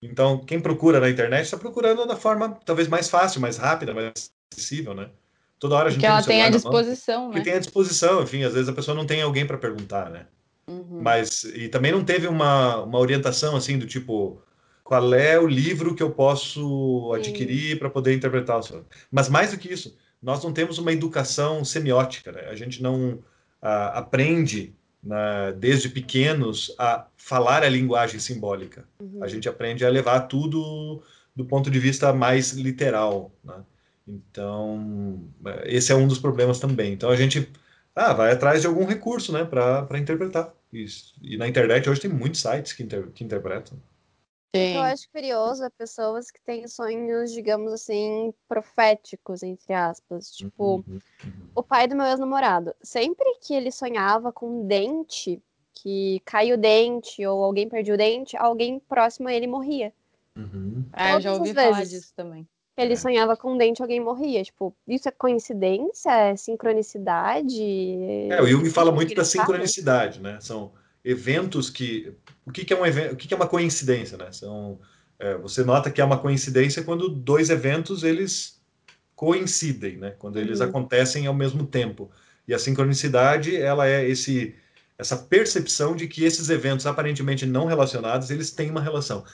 [0.00, 4.32] Então, quem procura na internet está procurando da forma talvez mais fácil, mais rápida, mais
[4.52, 5.10] acessível, né?
[5.58, 7.44] Toda hora a gente Porque ela tem à mão, disposição, Que né?
[7.44, 10.26] tem à disposição, enfim, às vezes a pessoa não tem alguém para perguntar, né?
[10.68, 11.00] Uhum.
[11.02, 14.40] Mas, e também não teve uma, uma orientação assim do tipo,
[14.82, 18.86] qual é o livro que eu posso adquirir para poder interpretar o sonho.
[19.10, 22.42] Mas mais do que isso, nós não temos uma educação semiótica, né?
[22.48, 23.18] A gente não
[23.60, 28.84] ah, aprende na, desde pequenos a falar a linguagem simbólica.
[29.00, 29.22] Uhum.
[29.22, 31.02] A gente aprende a levar tudo
[31.34, 33.32] do ponto de vista mais literal.
[33.42, 33.54] Né?
[34.06, 35.24] Então,
[35.64, 36.92] esse é um dos problemas também.
[36.92, 37.50] Então, a gente
[37.94, 40.52] ah, vai atrás de algum recurso né, para interpretar.
[40.72, 41.14] Isso.
[41.22, 43.78] E na internet hoje tem muitos sites que, inter, que interpretam.
[44.54, 44.74] Sim.
[44.74, 50.30] Eu acho curioso é pessoas que têm sonhos, digamos assim, proféticos, entre aspas.
[50.32, 51.48] Tipo, uhum, uhum.
[51.54, 55.40] o pai do meu ex-namorado, sempre que ele sonhava com um dente,
[55.72, 59.92] que caiu o dente ou alguém perdeu o dente, alguém próximo a ele morria.
[60.36, 60.84] Uhum.
[60.92, 62.46] Ah, eu já ouvi falar disso também.
[62.76, 62.96] Ele é.
[62.96, 64.42] sonhava com um dente alguém morria.
[64.42, 66.10] Tipo, isso é coincidência?
[66.10, 67.62] É sincronicidade?
[68.30, 70.38] É, o Jung fala muito da sincronicidade, né?
[70.40, 70.72] São
[71.04, 72.12] eventos que.
[72.44, 73.12] O que, que é um evento?
[73.12, 74.30] O que, que é uma coincidência, né?
[74.32, 74.78] São,
[75.18, 78.60] é, você nota que é uma coincidência quando dois eventos eles
[79.14, 80.10] coincidem, né?
[80.18, 80.66] Quando eles uhum.
[80.66, 82.10] acontecem ao mesmo tempo.
[82.48, 84.54] E a sincronicidade, ela é esse
[85.00, 89.24] essa percepção de que esses eventos aparentemente não relacionados, eles têm uma relação.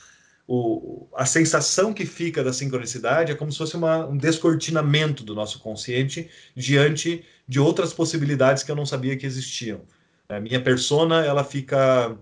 [0.47, 5.35] O, a sensação que fica da sincronicidade é como se fosse uma, um descortinamento do
[5.35, 9.81] nosso consciente diante de outras possibilidades que eu não sabia que existiam.
[10.29, 12.17] A minha persona, ela fica.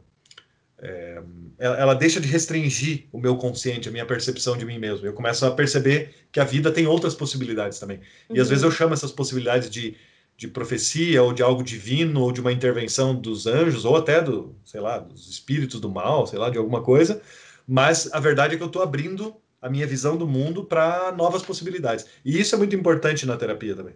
[0.78, 1.22] É,
[1.58, 5.06] ela, ela, deixa de restringir o meu consciente, a minha percepção de mim mesmo.
[5.06, 8.00] Eu começo a perceber que a vida tem outras possibilidades também.
[8.28, 8.50] E às uhum.
[8.50, 9.96] vezes eu chamo essas possibilidades de,
[10.36, 14.54] de profecia, ou de algo divino, ou de uma intervenção dos anjos, ou até do,
[14.64, 17.22] sei lá, dos espíritos do mal, sei lá, de alguma coisa.
[17.66, 21.42] Mas a verdade é que eu estou abrindo a minha visão do mundo para novas
[21.42, 22.04] possibilidades.
[22.22, 23.94] E isso é muito importante na terapia também.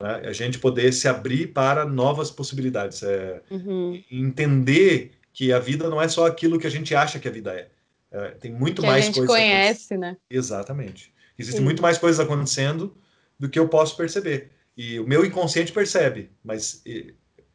[0.00, 0.22] Né?
[0.24, 3.02] A gente poder se abrir para novas possibilidades.
[3.02, 4.02] É, uhum.
[4.10, 7.52] Entender que a vida não é só aquilo que a gente acha que a vida
[7.54, 7.68] é.
[8.10, 9.16] é tem muito que mais coisas.
[9.16, 10.16] A gente conhece, né?
[10.28, 11.12] Exatamente.
[11.38, 12.96] Existem muito mais coisas acontecendo
[13.38, 14.50] do que eu posso perceber.
[14.76, 16.82] E o meu inconsciente percebe, mas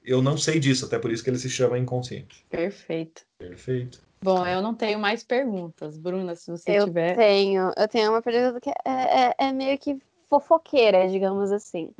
[0.04, 2.46] eu não sei disso, até por isso que ele se chama inconsciente.
[2.50, 3.24] Perfeito.
[3.38, 4.02] Perfeito.
[4.22, 5.98] Bom, eu não tenho mais perguntas.
[5.98, 7.12] Bruna, se você eu tiver.
[7.12, 7.72] Eu tenho.
[7.76, 9.98] Eu tenho uma pergunta que é, é, é meio que
[10.40, 11.92] fofoqueira, digamos assim.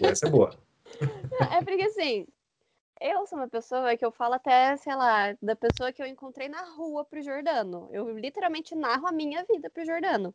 [0.00, 0.50] Essa é boa.
[1.52, 2.26] É porque assim,
[3.00, 6.48] eu sou uma pessoa que eu falo até, sei lá, da pessoa que eu encontrei
[6.48, 7.88] na rua pro Jordano.
[7.90, 10.32] Eu literalmente narro a minha vida pro Jordano.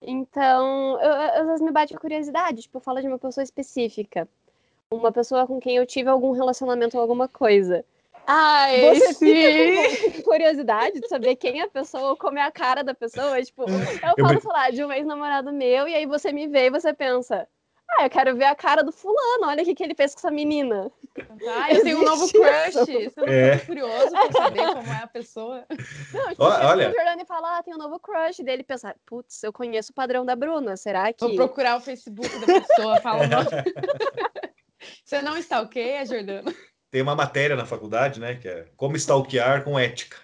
[0.00, 4.26] Então, eu, às vezes me bate a curiosidade, tipo, eu falo de uma pessoa específica.
[4.90, 7.84] Uma pessoa com quem eu tive algum relacionamento ou alguma coisa.
[8.26, 9.88] Ai, você sim.
[9.96, 13.42] fica com curiosidade de saber quem é a pessoa, como é a cara da pessoa.
[13.42, 16.70] Tipo, eu falo, sei lá, de um ex-namorado meu, e aí você me vê e
[16.70, 17.48] você pensa,
[17.98, 20.20] ah, eu quero ver a cara do fulano, olha o que, que ele fez com
[20.20, 20.90] essa menina.
[21.58, 22.74] Ah, eu tenho um novo crush.
[22.74, 23.58] Você não é.
[23.58, 25.66] curioso pra saber como é a pessoa?
[26.12, 26.88] Não, tipo, olha.
[26.88, 30.24] o Jordani fala, ah, tem um novo crush dele pensar, putz, eu conheço o padrão
[30.24, 31.24] da Bruna, será que.
[31.26, 33.50] Vou procurar o Facebook da pessoa, fala nome.
[35.04, 36.54] Você não está ok, Jordana?
[36.90, 40.16] Tem uma matéria na faculdade, né, que é como stalkear com ética.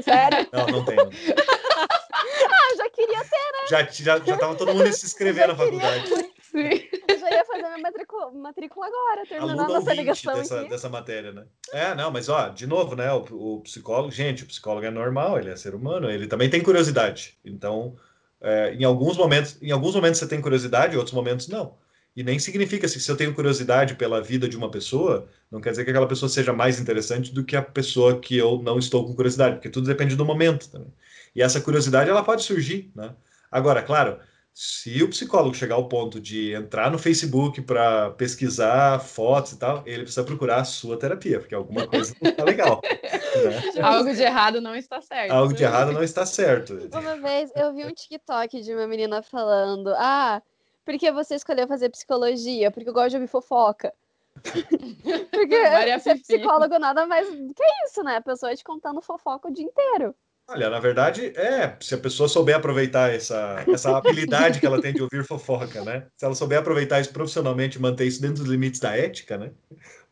[0.00, 0.48] Sério?
[0.52, 0.96] Não, não tem.
[0.98, 3.66] ah, já queria ter, né?
[3.68, 6.06] Já, já, já tava todo mundo se inscrever na faculdade.
[6.42, 6.88] Sim.
[7.08, 10.70] Eu já ia fazer minha matrícula, matrícula agora, terminando a nossa ligação dessa, aqui.
[10.70, 11.44] dessa matéria, né?
[11.72, 15.38] É, não, mas ó, de novo, né, o, o, psicólogo, gente, o psicólogo é normal,
[15.38, 17.38] ele é ser humano, ele também tem curiosidade.
[17.44, 17.96] Então,
[18.40, 21.76] é, em alguns momentos, em alguns momentos você tem curiosidade, em outros momentos não.
[22.16, 25.70] E nem significa assim, se eu tenho curiosidade pela vida de uma pessoa, não quer
[25.70, 29.04] dizer que aquela pessoa seja mais interessante do que a pessoa que eu não estou
[29.06, 30.90] com curiosidade, porque tudo depende do momento também.
[31.34, 33.14] E essa curiosidade ela pode surgir, né?
[33.52, 34.18] Agora, claro,
[34.58, 39.82] se o psicólogo chegar ao ponto de entrar no Facebook para pesquisar fotos e tal,
[39.84, 42.80] ele precisa procurar a sua terapia, porque alguma coisa não está legal.
[43.36, 43.82] Né?
[43.82, 45.30] Algo de errado não está certo.
[45.30, 46.88] Algo de errado não está certo.
[46.90, 50.40] Uma vez eu vi um TikTok de uma menina falando: Ah,
[50.86, 52.70] por que você escolheu fazer psicologia?
[52.70, 53.92] Porque eu gosto de ouvir fofoca.
[55.32, 58.16] Porque Maria ser psicólogo nada mais do que isso, né?
[58.16, 60.14] A pessoa te contando fofoca o dia inteiro.
[60.48, 64.94] Olha, na verdade, é, se a pessoa souber aproveitar essa, essa habilidade que ela tem
[64.94, 66.06] de ouvir fofoca, né?
[66.16, 69.50] Se ela souber aproveitar isso profissionalmente e manter isso dentro dos limites da ética, né?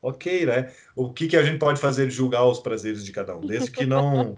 [0.02, 0.72] Ok, né?
[0.96, 3.70] O que, que a gente pode fazer de julgar os prazeres de cada um, desde
[3.70, 4.34] que não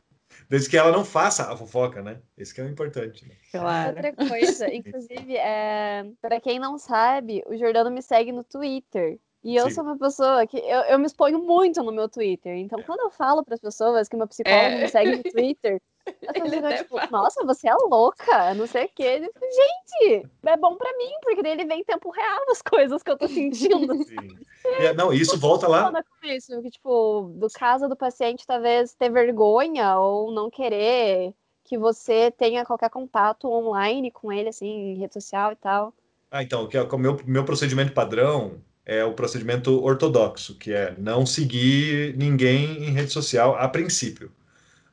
[0.49, 2.21] Desde que ela não faça a fofoca, né?
[2.37, 3.27] Esse que é o importante.
[3.27, 3.35] Né?
[3.51, 3.97] Claro.
[3.97, 9.19] Outra coisa, inclusive, é, para quem não sabe, o Jordano me segue no Twitter.
[9.47, 9.77] E eu Sim.
[9.77, 12.57] sou uma pessoa que eu, eu me exponho muito no meu Twitter.
[12.57, 14.81] Então, quando eu falo para as pessoas que uma psicóloga é.
[14.81, 18.91] me segue no Twitter, as pessoas ficam tipo, nossa, você é louca, não sei o
[18.93, 19.21] quê.
[19.21, 23.11] Gente, é bom para mim, porque daí ele vem em tempo real as coisas que
[23.13, 23.95] eu tô sentindo.
[24.03, 24.37] Sim.
[24.81, 25.93] É, não, isso volta lá.
[26.25, 31.33] Isso, que, tipo, do caso do paciente talvez ter vergonha ou não querer
[31.63, 35.95] que você tenha qualquer contato online com ele, assim, em rede social e tal.
[36.33, 40.95] Ah, então, que é o meu, meu procedimento padrão é o procedimento ortodoxo, que é
[40.97, 44.31] não seguir ninguém em rede social a princípio.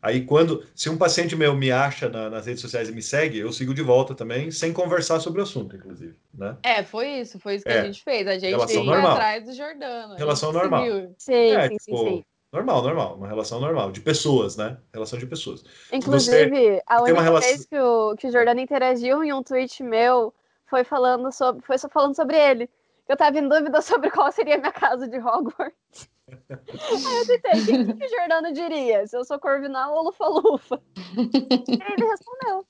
[0.01, 3.37] Aí quando, se um paciente meu me acha na, nas redes sociais e me segue,
[3.39, 6.57] eu sigo de volta também, sem conversar sobre o assunto, inclusive, né?
[6.61, 7.79] É, foi isso, foi isso que É.
[7.81, 8.27] a gente fez.
[8.27, 9.11] A gente Relação normal.
[9.13, 10.13] atrás do Jordano.
[10.15, 10.83] a Relação normal.
[11.17, 12.25] Sim, É, sim, sim, tipo, sim.
[12.51, 14.75] normal, normal, uma relação normal, de pessoas, né?
[14.93, 15.63] Relação de pessoas.
[15.93, 19.41] Inclusive, a tem uma única relação- vez que o, que o Jordano interagiu em um
[19.41, 20.33] tweet meu
[20.69, 22.69] foi falando sobre, foi só falando sobre ele.
[23.07, 26.09] Eu tava em dúvida sobre qual seria a minha casa de Hogwarts.
[26.29, 29.05] Aí eu tentei, o que, que o Jordano diria?
[29.05, 30.81] Se eu sou Corvinal ou Lufa-Lufa?
[31.17, 32.65] E ele respondeu.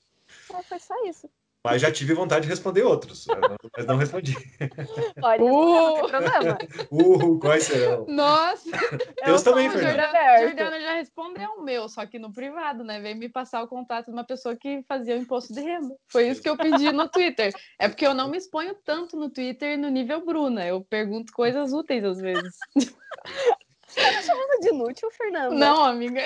[0.54, 1.30] Aí foi só isso.
[1.64, 3.26] Mas já tive vontade de responder outros,
[3.74, 4.34] mas não respondi.
[5.18, 6.88] Pode responder, não tem problema.
[6.90, 8.04] Uh, quais serão?
[8.06, 8.70] Nossa!
[9.24, 9.70] Deus eu, também.
[9.70, 10.42] Jordano, Aberto.
[10.42, 13.00] Jordano já respondeu o meu, só que no privado, né?
[13.00, 15.96] Veio me passar o contato de uma pessoa que fazia o imposto de renda.
[16.08, 17.50] Foi isso que eu pedi no Twitter.
[17.78, 20.66] É porque eu não me exponho tanto no Twitter no nível Bruna.
[20.66, 22.58] Eu pergunto coisas úteis às vezes.
[23.86, 25.54] Falando de inútil, Fernanda.
[25.54, 26.20] Não, amiga.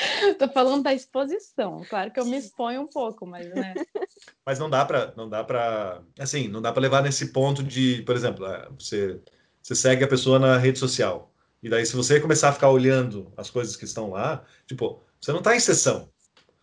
[0.38, 1.84] Tô falando da exposição.
[1.88, 3.74] Claro que eu me exponho um pouco, mas né?
[4.44, 8.02] Mas não dá para, não dá para, assim, não dá para levar nesse ponto de,
[8.02, 9.20] por exemplo, ah, você,
[9.62, 11.32] você segue a pessoa na rede social
[11.62, 15.30] e daí se você começar a ficar olhando as coisas que estão lá, tipo, você
[15.30, 16.10] não está em sessão.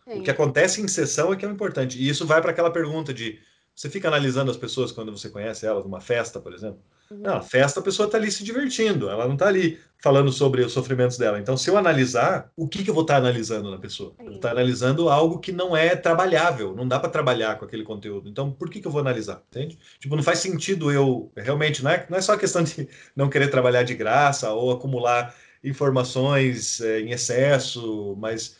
[0.04, 0.20] Sim.
[0.20, 1.98] O que acontece em sessão é que é o importante.
[1.98, 3.40] E isso vai para aquela pergunta de
[3.78, 6.80] você fica analisando as pessoas quando você conhece elas numa festa, por exemplo.
[7.08, 7.18] Uhum.
[7.18, 10.72] Não, festa a pessoa está ali se divertindo, ela não está ali falando sobre os
[10.72, 11.38] sofrimentos dela.
[11.38, 14.16] Então, se eu analisar, o que, que eu vou estar analisando na pessoa?
[14.18, 17.84] Eu vou estar analisando algo que não é trabalhável, não dá para trabalhar com aquele
[17.84, 18.28] conteúdo.
[18.28, 19.44] Então, por que, que eu vou analisar?
[19.48, 19.78] Entende?
[20.00, 23.46] Tipo, não faz sentido eu realmente, não é, não é só questão de não querer
[23.46, 28.56] trabalhar de graça ou acumular informações eh, em excesso, mas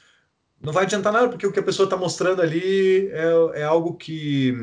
[0.63, 3.97] não vai adiantar nada, porque o que a pessoa está mostrando ali é, é algo
[3.97, 4.55] que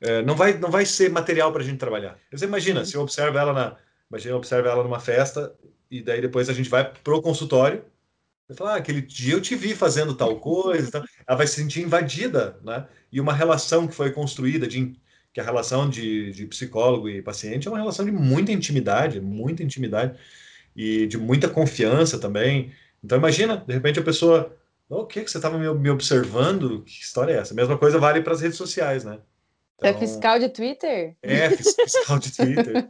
[0.00, 2.18] é, não, vai, não vai ser material para a gente trabalhar.
[2.32, 3.76] Você imagina, se eu observo ela na.
[4.10, 5.54] Imagina, eu ela numa festa,
[5.90, 7.84] e daí depois a gente vai pro consultório.
[8.48, 10.88] Vai falar, ah, aquele dia eu te vi fazendo tal coisa.
[10.88, 11.04] e tal.
[11.26, 12.86] Ela vai se sentir invadida, né?
[13.12, 14.96] E uma relação que foi construída, de,
[15.32, 19.62] que a relação de, de psicólogo e paciente é uma relação de muita intimidade, muita
[19.62, 20.18] intimidade,
[20.74, 22.72] e de muita confiança também.
[23.04, 24.56] Então imagina, de repente a pessoa
[24.90, 26.82] o que que você estava me, me observando?
[26.82, 27.54] Que história é essa?
[27.54, 29.20] A mesma coisa vale para as redes sociais, né?
[29.80, 31.16] Você é fiscal de Twitter?
[31.22, 32.88] É, fis- fiscal de Twitter.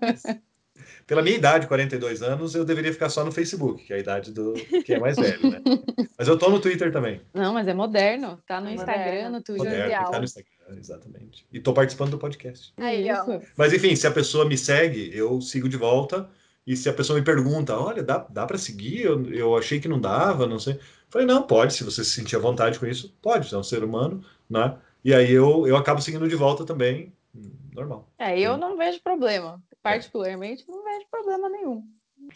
[1.07, 4.31] Pela minha idade, 42 anos, eu deveria ficar só no Facebook, que é a idade
[4.33, 4.53] do
[4.85, 5.61] que é mais velho, né?
[6.17, 7.21] Mas eu tô no Twitter também.
[7.35, 8.39] Não, mas é moderno.
[8.47, 9.31] Tá no É Instagram, moderno.
[9.31, 9.71] no Twitter.
[9.71, 11.47] Moderno, tá no Instagram, exatamente.
[11.53, 12.73] E tô participando do podcast.
[12.77, 13.15] Aí, ó.
[13.23, 13.41] Isso.
[13.57, 16.29] Mas enfim, se a pessoa me segue, eu sigo de volta.
[16.67, 19.01] E se a pessoa me pergunta, olha, dá, dá para seguir?
[19.03, 20.79] Eu, eu achei que não dava, não sei.
[21.09, 23.63] Falei, não, pode, se você se sentir à vontade com isso, pode, você é um
[23.65, 24.77] ser humano, né?
[25.05, 27.13] E aí eu, eu acabo seguindo de volta também,
[27.75, 28.09] normal.
[28.19, 29.63] É, eu não vejo problema.
[29.83, 31.83] Particularmente, não vejo problema nenhum.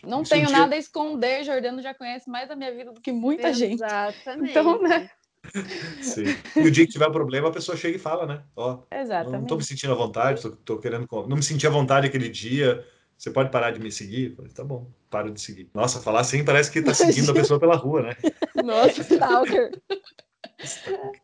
[0.02, 1.44] Não Isso tenho nada a esconder.
[1.44, 3.74] Jordano já conhece mais a minha vida do que muita gente.
[3.74, 4.50] Exatamente.
[4.50, 5.10] Então, né?
[6.00, 6.24] Sim.
[6.56, 8.42] E o dia que tiver problema, a pessoa chega e fala, né?
[8.56, 9.48] Ó, não Exatamente.
[9.48, 11.06] tô me sentindo à vontade, tô, tô querendo.
[11.10, 12.84] Não me senti à vontade aquele dia.
[13.16, 14.34] Você pode parar de me seguir?
[14.34, 15.70] Falei, tá bom, paro de seguir.
[15.72, 18.16] Nossa, falar assim parece que tá seguindo a pessoa pela rua, né?
[18.56, 19.70] Nossa, Stalker.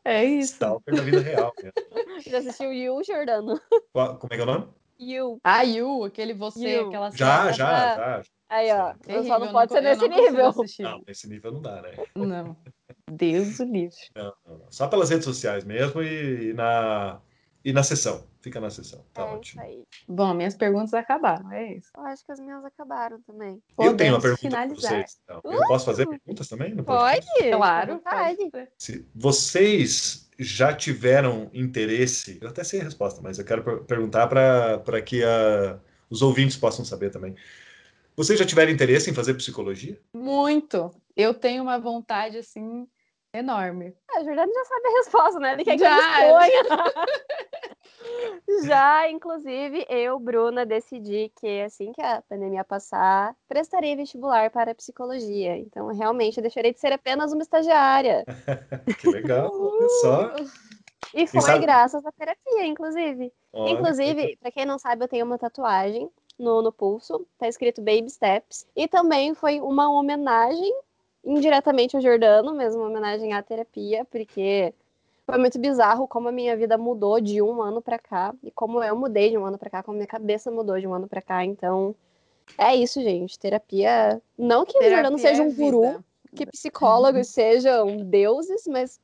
[0.04, 0.52] é isso.
[0.54, 1.52] Stalker na vida real.
[1.62, 1.70] né?
[2.26, 3.60] Já assistiu You, Jordano?
[3.92, 4.68] Qual- Como é que é o nome?
[4.98, 5.38] You.
[5.42, 6.88] Ah, Yu, aquele você, Yu.
[6.88, 7.52] aquela Já, cena.
[7.54, 8.22] já, já.
[8.50, 8.92] Aí, ó.
[8.94, 10.52] Terrível, só não pode co- ser nesse não nível.
[10.80, 11.92] Não, nesse nível não dá, né?
[12.14, 12.56] Não.
[13.10, 13.96] Deus o livre.
[14.14, 14.66] Não, não, não.
[14.70, 17.20] Só pelas redes sociais mesmo e, e na,
[17.64, 18.24] e na sessão.
[18.40, 19.04] Fica na sessão.
[19.12, 19.62] Tá é isso ótimo.
[19.62, 19.84] aí.
[20.08, 21.90] Bom, minhas perguntas acabaram, é isso.
[21.96, 23.62] Eu acho que as minhas acabaram também.
[23.78, 24.92] Eu tenho uma Podemos pergunta para finalizar.
[24.92, 25.20] vocês.
[25.24, 25.40] então.
[25.44, 26.74] Eu posso fazer perguntas também?
[26.74, 27.32] no podcast?
[27.38, 27.50] Pode?
[27.50, 28.68] Claro, pode.
[28.78, 34.26] Se vocês já tiveram interesse, eu até sei a resposta, mas eu quero per- perguntar
[34.26, 37.34] para que a- os ouvintes possam saber também.
[38.16, 40.00] Vocês já tiveram interesse em fazer psicologia?
[40.14, 40.90] Muito.
[41.16, 42.86] Eu tenho uma vontade, assim,
[43.32, 43.94] enorme.
[44.10, 45.52] Ah, o Jordano já sabe a resposta, né?
[45.54, 47.00] Ele quer que Já, eu exponha.
[48.66, 55.56] Já, inclusive, eu, Bruna, decidi que assim que a pandemia passar, prestarei vestibular para psicologia.
[55.56, 58.24] Então, realmente, eu deixarei de ser apenas uma estagiária.
[59.00, 60.30] Que legal, olha só.
[61.14, 63.32] E foi sabe- graças à terapia, inclusive.
[63.52, 67.80] Olha, Inclusive, pra quem não sabe, eu tenho uma tatuagem no, no pulso, tá escrito
[67.82, 68.66] Baby Steps.
[68.76, 70.72] E também foi uma homenagem,
[71.24, 74.72] indiretamente ao Jordano, mesmo uma homenagem à terapia, porque
[75.26, 78.82] foi muito bizarro como a minha vida mudou de um ano pra cá, e como
[78.82, 81.22] eu mudei de um ano pra cá, como minha cabeça mudou de um ano pra
[81.22, 81.44] cá.
[81.44, 81.94] Então,
[82.58, 83.38] é isso, gente.
[83.38, 84.20] Terapia.
[84.36, 86.04] Não que o Jordano Terapia seja é um guru, vida.
[86.34, 89.00] que psicólogos sejam deuses, mas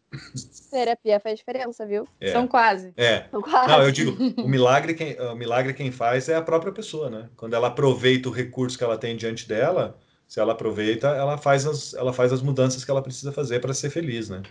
[0.70, 2.08] terapia faz diferença, viu?
[2.20, 2.32] É.
[2.32, 2.92] São quase.
[2.96, 3.24] É.
[3.30, 3.68] São quase.
[3.68, 7.28] Não, eu digo, o milagre, quem, o milagre quem faz é a própria pessoa, né?
[7.36, 9.96] Quando ela aproveita o recurso que ela tem diante dela,
[10.26, 13.72] se ela aproveita, ela faz as, ela faz as mudanças que ela precisa fazer para
[13.74, 14.42] ser feliz, né?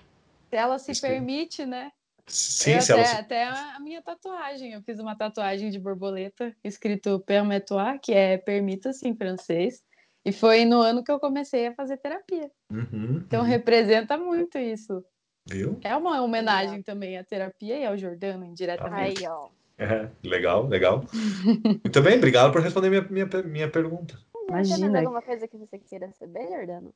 [0.50, 1.02] Se ela se Isso.
[1.02, 1.92] permite, né?
[2.28, 4.72] Sim, eu se até, ela se- até a minha tatuagem.
[4.74, 9.84] Eu fiz uma tatuagem de borboleta escrito Permettoir, que é permita-se em francês.
[10.24, 12.50] E foi no ano que eu comecei a fazer terapia.
[12.72, 13.48] Uhum, Então uhum.
[13.48, 15.04] representa muito isso.
[15.48, 15.80] Viu?
[15.84, 19.24] É uma homenagem também à terapia e ao Jordano, indiretamente.
[19.24, 19.50] Aí, ó.
[19.78, 21.06] É, legal, legal.
[21.84, 24.18] Muito bem, obrigado por responder minha, minha, minha pergunta.
[24.46, 25.00] Tem mais Imagina.
[25.00, 26.93] alguma coisa que você queira saber, Jordano?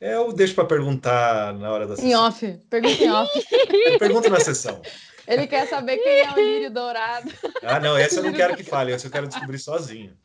[0.00, 2.26] É, Eu deixo para perguntar na hora da Em sessão.
[2.26, 3.30] off, pergunta em off.
[4.00, 4.82] Pergunta na sessão.
[5.28, 7.30] Ele quer saber quem é o lírio dourado.
[7.62, 10.16] Ah, não, essa eu não quero que fale, essa eu quero descobrir sozinho.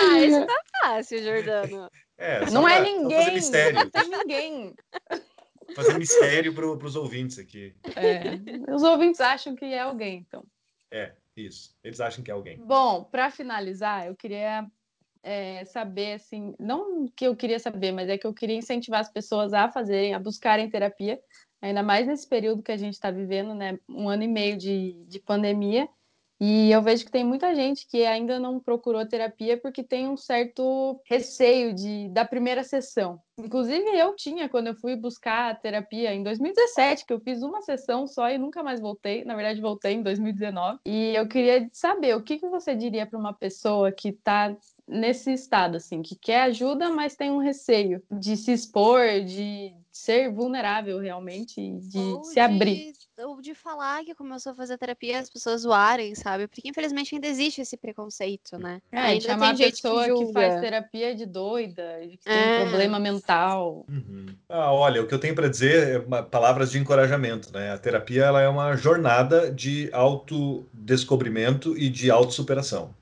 [0.00, 1.88] Ah, isso tá fácil, Jordano.
[2.16, 3.18] É, Não é pra- só ninguém.
[3.18, 4.74] Fazer mistério, Não tem ninguém.
[5.76, 7.76] fazer mistério para os ouvintes aqui.
[7.94, 10.44] É, Os ouvintes acham que é alguém, então.
[10.90, 11.76] É, isso.
[11.84, 12.58] Eles acham que é alguém.
[12.58, 14.66] Bom, para finalizar, eu queria
[15.22, 19.10] é, saber, assim, não que eu queria saber, mas é que eu queria incentivar as
[19.10, 21.20] pessoas a fazerem, a buscarem terapia,
[21.60, 23.78] ainda mais nesse período que a gente está vivendo, né?
[23.88, 25.88] Um ano e meio de, de pandemia.
[26.40, 30.16] E eu vejo que tem muita gente que ainda não procurou terapia porque tem um
[30.16, 33.20] certo receio de, da primeira sessão.
[33.36, 37.60] Inclusive, eu tinha quando eu fui buscar a terapia em 2017, que eu fiz uma
[37.62, 39.24] sessão só e nunca mais voltei.
[39.24, 40.78] Na verdade, voltei em 2019.
[40.86, 44.56] E eu queria saber o que, que você diria para uma pessoa que está
[44.88, 50.32] nesse estado, assim, que quer ajuda, mas tem um receio de se expor, de ser
[50.32, 52.92] vulnerável realmente, de Ou se abrir.
[53.18, 56.46] Ou de falar que começou a fazer terapia e as pessoas zoarem, sabe?
[56.46, 58.80] Porque infelizmente ainda existe esse preconceito, né?
[58.92, 60.32] É, ainda chamar a tem gente pessoa que, que, julga.
[60.32, 62.60] faz terapia de doida, de que tem É.
[62.60, 63.84] problema mental.
[63.88, 64.26] Uhum.
[64.48, 67.72] Ah, olha, o que eu tenho para dizer é uma- palavras de encorajamento, né?
[67.72, 72.94] A terapia ela é uma jornada de autodescobrimento e de autossuperação.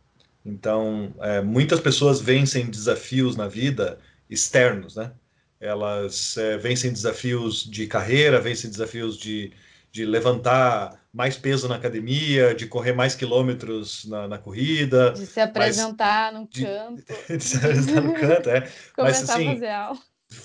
[0.46, 3.98] Então, é, muitas pessoas vencem desafios na vida
[4.30, 5.12] externos, né?
[5.58, 9.52] Elas é, vencem desafios de carreira, vencem desafios de,
[9.90, 15.40] de levantar mais peso na academia, de correr mais quilômetros na, na corrida, De se
[15.40, 18.68] apresentar num de- canto, de estar no canto, é.
[18.94, 19.98] começar assim, a fazer aula.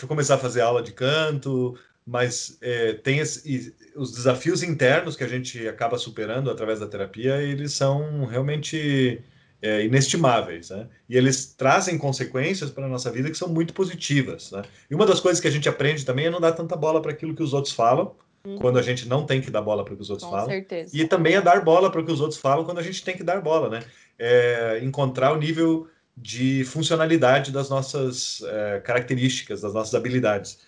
[0.08, 5.28] começar a fazer aula de canto, mas é, tem esse- os desafios internos que a
[5.28, 9.22] gente acaba superando através da terapia, eles são realmente
[9.62, 10.88] é, inestimáveis, né?
[11.08, 14.64] E eles trazem consequências para a nossa vida que são muito positivas, né?
[14.90, 17.12] E uma das coisas que a gente aprende também é não dar tanta bola para
[17.12, 18.16] aquilo que os outros falam,
[18.60, 20.50] quando a gente não tem que dar bola para o que os outros Com falam.
[20.50, 20.98] certeza.
[20.98, 23.16] E também é dar bola para o que os outros falam quando a gente tem
[23.16, 23.84] que dar bola, né?
[24.18, 25.88] É encontrar o nível
[26.18, 30.60] de funcionalidade das nossas é, características, das nossas habilidades.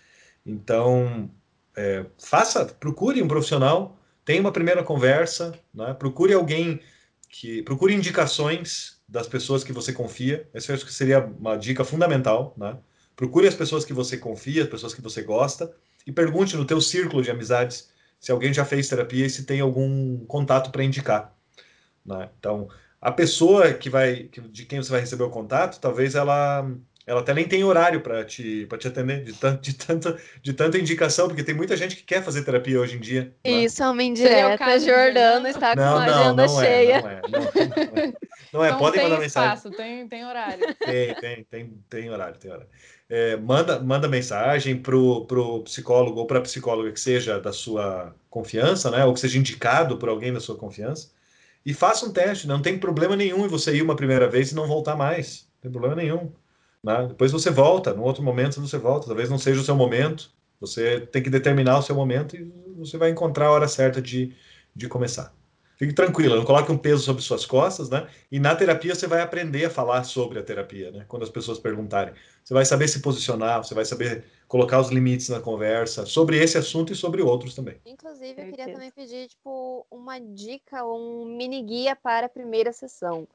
[0.45, 1.29] Então,
[1.75, 5.93] é, faça, procure um profissional, tenha uma primeira conversa, né?
[5.93, 6.79] procure alguém
[7.33, 10.47] que procure indicações das pessoas que você confia.
[10.53, 12.77] Essa acho que seria uma dica fundamental, né?
[13.15, 15.73] Procure as pessoas que você confia, as pessoas que você gosta
[16.05, 19.61] e pergunte no teu círculo de amizades se alguém já fez terapia e se tem
[19.61, 21.35] algum contato para indicar.
[22.05, 22.29] Né?
[22.37, 22.69] Então,
[23.01, 26.69] a pessoa que vai, de quem você vai receber o contato, talvez ela,
[27.05, 30.77] ela até nem tenha horário para te, para te atender de, de, tanta, de tanta
[30.77, 33.33] indicação, porque tem muita gente que quer fazer terapia hoje em dia.
[33.45, 33.51] né?
[33.63, 34.79] Isso é uma indireta.
[34.79, 37.01] Jordano está com Não, a não, agenda não é, cheia.
[37.01, 38.13] não é, não, não é.
[38.53, 39.53] Não é, Então podem tem mandar mensagem.
[39.55, 40.63] espaço, tem, tem horário.
[40.79, 42.69] Tem, tem, tem, tem horário, tem horário.
[43.09, 48.89] É, manda, manda mensagem pro, pro psicólogo ou para psicóloga que seja da sua confiança,
[48.91, 49.03] né?
[49.05, 51.11] Ou que seja indicado por alguém da sua confiança.
[51.65, 52.47] E faça um teste.
[52.47, 55.47] Não tem problema nenhum em você ir uma primeira vez e não voltar mais.
[55.55, 56.31] Não tem problema nenhum.
[56.83, 57.07] Né?
[57.07, 59.07] Depois você volta, num outro momento você volta.
[59.07, 60.31] Talvez não seja o seu momento.
[60.59, 62.43] Você tem que determinar o seu momento e
[62.77, 64.35] você vai encontrar a hora certa de,
[64.75, 65.33] de começar.
[65.75, 68.07] Fique tranquila, não coloque um peso sobre suas costas, né?
[68.31, 71.03] E na terapia você vai aprender a falar sobre a terapia, né?
[71.07, 72.13] Quando as pessoas perguntarem.
[72.43, 76.57] Você vai saber se posicionar, você vai saber colocar os limites na conversa sobre esse
[76.57, 77.75] assunto e sobre outros também.
[77.85, 83.27] Inclusive, eu queria também pedir, tipo, uma dica, um mini guia para a primeira sessão.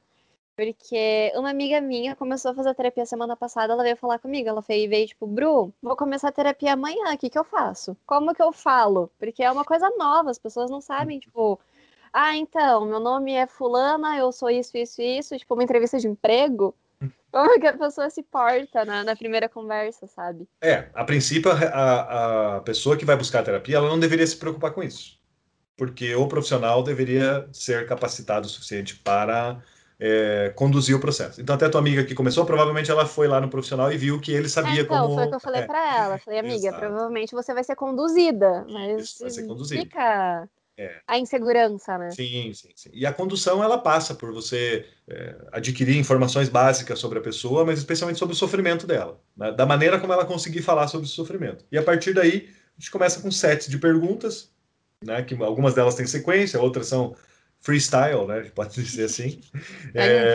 [0.59, 4.49] Porque uma amiga minha começou a fazer terapia semana passada, ela veio falar comigo.
[4.49, 7.97] Ela veio, veio tipo, Bru, vou começar a terapia amanhã, o que, que eu faço?
[8.05, 9.09] Como que eu falo?
[9.21, 11.61] Porque é uma coisa nova, as pessoas não sabem, tipo,
[12.13, 16.09] ah, então, meu nome é fulana, eu sou isso, isso, isso, tipo, uma entrevista de
[16.09, 16.75] emprego.
[17.31, 20.49] Como que a pessoa se porta na, na primeira conversa, sabe?
[20.61, 24.37] É, a princípio, a, a- a pessoa que vai buscar terapia, ela não deveria se
[24.37, 25.21] preocupar com isso.
[25.77, 29.63] Porque o profissional deveria ser capacitado o suficiente para
[30.01, 31.41] é, conduzir o processo.
[31.41, 34.21] Então, até a tua amiga que começou, provavelmente ela foi lá no profissional e viu
[34.21, 35.15] que ele sabia é, então, como.
[35.15, 35.67] Foi o que eu falei é.
[35.67, 36.19] para ela.
[36.19, 36.79] Falei, amiga, Exato.
[36.79, 39.83] provavelmente você vai ser conduzida, mas Isso, vai ser conduzida.
[39.83, 41.01] fica É.
[41.07, 42.11] a insegurança, né?
[42.13, 42.91] Sim, sim, sim.
[42.93, 47.81] E a condução ela passa por você é, adquirir informações básicas sobre a pessoa, mas
[47.81, 49.51] especialmente sobre o sofrimento dela, né?
[49.51, 51.65] da maneira como ela conseguir falar sobre o sofrimento.
[51.73, 54.53] E a partir daí a gente começa com sets de perguntas,
[55.05, 55.23] né?
[55.23, 57.17] Que algumas delas têm sequência, outras são
[57.61, 58.35] freestyle, né?
[58.39, 59.41] A gente pode dizer assim.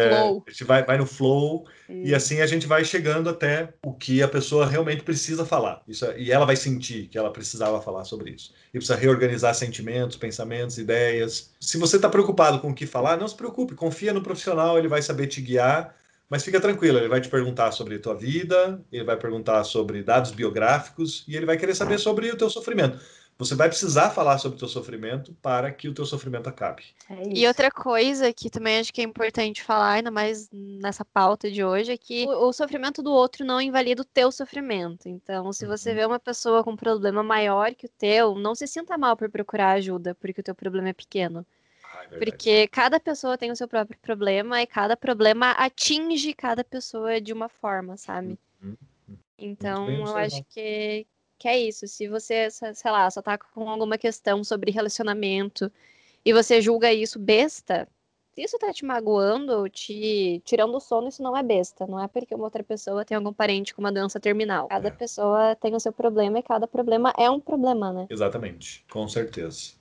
[0.08, 0.44] Flow.
[0.48, 1.66] A gente vai, vai no flow
[2.02, 5.82] e E- assim a gente vai chegando até o que a pessoa realmente precisa falar.
[5.88, 8.54] Isso, é- e ela vai sentir que ela precisava falar sobre isso.
[8.74, 11.54] E precisa reorganizar sentimentos, pensamentos, ideias.
[11.60, 14.88] Se você está preocupado com o que falar, não se preocupe, confia no profissional, ele
[14.88, 15.96] vai saber te guiar.
[16.30, 20.02] Mas fica tranquilo, ele vai te perguntar sobre a tua vida, ele vai perguntar sobre
[20.02, 23.00] dados biográficos e ele vai querer saber sobre o teu sofrimento.
[23.38, 26.84] Você vai precisar falar sobre o teu sofrimento para que o teu sofrimento acabe.
[27.10, 31.52] É E outra coisa que também acho que é importante falar, ainda mais nessa pauta
[31.52, 35.08] de hoje, é que o, o sofrimento do outro não invalida o teu sofrimento.
[35.10, 35.96] Então, se você Uhum.
[35.96, 39.30] vê uma pessoa com um problema maior que o teu, não se sinta mal por
[39.30, 41.46] procurar ajuda, porque o teu problema é pequeno.
[41.84, 42.18] Ah, é.
[42.20, 47.34] Porque cada pessoa tem o seu próprio problema e cada problema atinge cada pessoa de
[47.34, 48.40] uma forma, sabe?
[48.62, 48.78] Uhum.
[49.38, 51.08] Então, bem eu acho que,
[51.38, 51.88] que é isso.
[51.88, 55.72] Se você, se- sei lá, só tá com alguma questão sobre relacionamento
[56.26, 57.88] e você julga isso besta,
[58.34, 61.86] se isso tá te magoando ou te tirando o sono, isso não é besta.
[61.88, 64.68] Não é porque uma outra pessoa tem algum parente com uma doença terminal.
[64.70, 64.92] Cada É.
[64.92, 68.08] pessoa tem o seu problema e cada problema é um problema, né?
[68.10, 69.74] Exatamente, com certeza.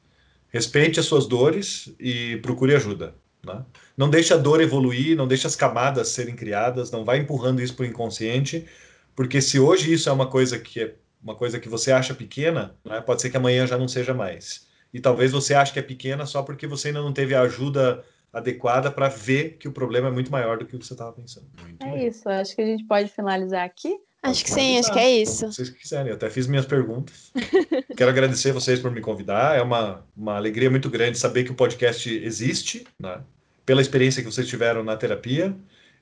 [0.48, 3.14] Respeite as suas dores e procure ajuda.
[3.44, 3.64] Né?
[3.96, 7.74] Não deixe a dor evoluir, não deixe as camadas serem criadas, não vai empurrando isso
[7.74, 8.68] para o inconsciente,
[9.16, 12.74] porque se hoje isso é uma coisa que é uma coisa que você acha pequena,
[12.84, 14.66] né, pode ser que amanhã já não seja mais.
[14.92, 18.04] E talvez você ache que é pequena só porque você ainda não teve a ajuda
[18.32, 21.12] adequada para ver que o problema é muito maior do que o que você estava
[21.12, 21.46] pensando.
[21.62, 22.06] Muito É bem.
[22.08, 23.96] isso, acho que a gente pode finalizar aqui.
[24.22, 25.50] Acho que sim, acho que é isso.
[25.50, 27.32] Se vocês quiserem, eu até fiz minhas perguntas.
[27.96, 29.56] Quero agradecer vocês por me convidar.
[29.56, 33.20] É uma, uma alegria muito grande saber que o podcast existe, né?
[33.66, 35.56] pela experiência que vocês tiveram na terapia.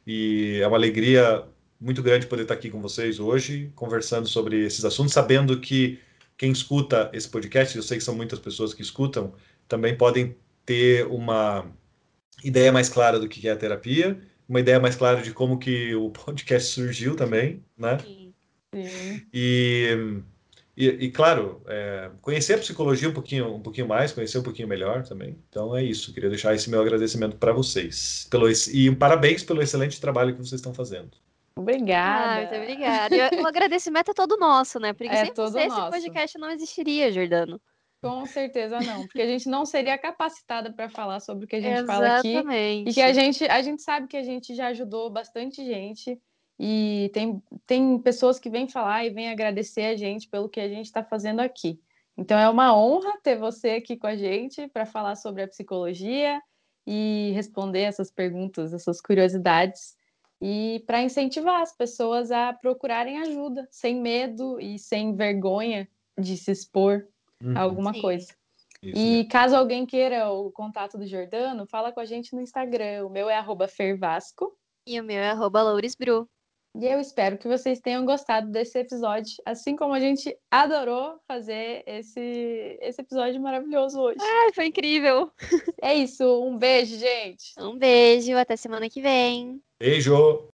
[0.06, 1.44] E é uma alegria
[1.80, 5.98] muito grande poder estar aqui com vocês hoje, conversando sobre esses assuntos, sabendo que
[6.36, 9.32] quem escuta esse podcast, eu sei que são muitas pessoas que escutam,
[9.66, 11.66] também podem ter uma
[12.44, 15.94] ideia mais clara do que é a terapia, uma ideia mais clara de como que
[15.94, 17.98] o podcast surgiu também, né?
[17.98, 18.34] Sim.
[18.74, 19.22] Sim.
[19.32, 20.22] E,
[20.76, 24.68] e, e, claro, é, conhecer a psicologia um pouquinho, um pouquinho mais, conhecer um pouquinho
[24.68, 25.36] melhor também.
[25.48, 26.12] Então é isso.
[26.12, 28.26] Queria deixar esse meu agradecimento para vocês.
[28.30, 31.10] Pelo, e parabéns pelo excelente trabalho que vocês estão fazendo.
[31.56, 32.32] Obrigada.
[32.32, 33.16] Ah, muito obrigada.
[33.16, 34.92] E o agradecimento é todo nosso, né?
[34.92, 35.80] Porque É sem todo você nosso.
[35.80, 37.60] esse podcast não existiria, Jordano.
[38.02, 41.60] Com certeza não, porque a gente não seria capacitada para falar sobre o que a
[41.60, 42.28] gente fala aqui.
[42.28, 42.90] Exatamente.
[42.90, 46.18] E que a gente, a gente sabe que a gente já ajudou bastante gente
[46.58, 50.68] e tem, tem pessoas que vêm falar e vêm agradecer a gente pelo que a
[50.68, 51.78] gente está fazendo aqui.
[52.16, 56.40] Então é uma honra ter você aqui com a gente para falar sobre a psicologia
[56.86, 59.94] e responder essas perguntas, essas curiosidades
[60.40, 65.88] e para incentivar as pessoas a procurarem ajuda, sem medo e sem vergonha
[66.18, 67.06] de se expor
[67.54, 68.00] a alguma Sim.
[68.00, 68.34] coisa.
[68.82, 69.28] Isso E mesmo.
[69.28, 73.06] caso alguém queira o contato do Jordano, fala com a gente no Instagram.
[73.06, 74.56] O meu é arroba fervasco.
[74.86, 76.26] E o meu é arroba Lourisbru.
[76.78, 81.82] E eu espero que vocês tenham gostado desse episódio, assim como a gente adorou fazer
[81.84, 84.18] esse, esse episódio maravilhoso hoje.
[84.20, 85.32] Ai, foi incrível.
[85.82, 87.54] É isso, um beijo, gente!
[87.58, 89.60] Um beijo, até semana que vem.
[89.80, 90.48] Beijo!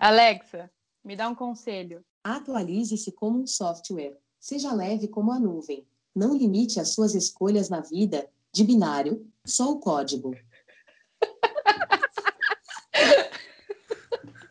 [0.00, 0.70] Alexa,
[1.04, 2.02] me dá um conselho.
[2.24, 4.16] Atualize-se como um software.
[4.40, 5.86] Seja leve como a nuvem.
[6.14, 10.36] Não limite as suas escolhas na vida, de binário, só o código.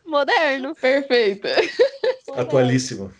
[0.05, 0.75] Moderno.
[0.75, 1.49] Perfeita!
[2.35, 3.13] Atualíssimo.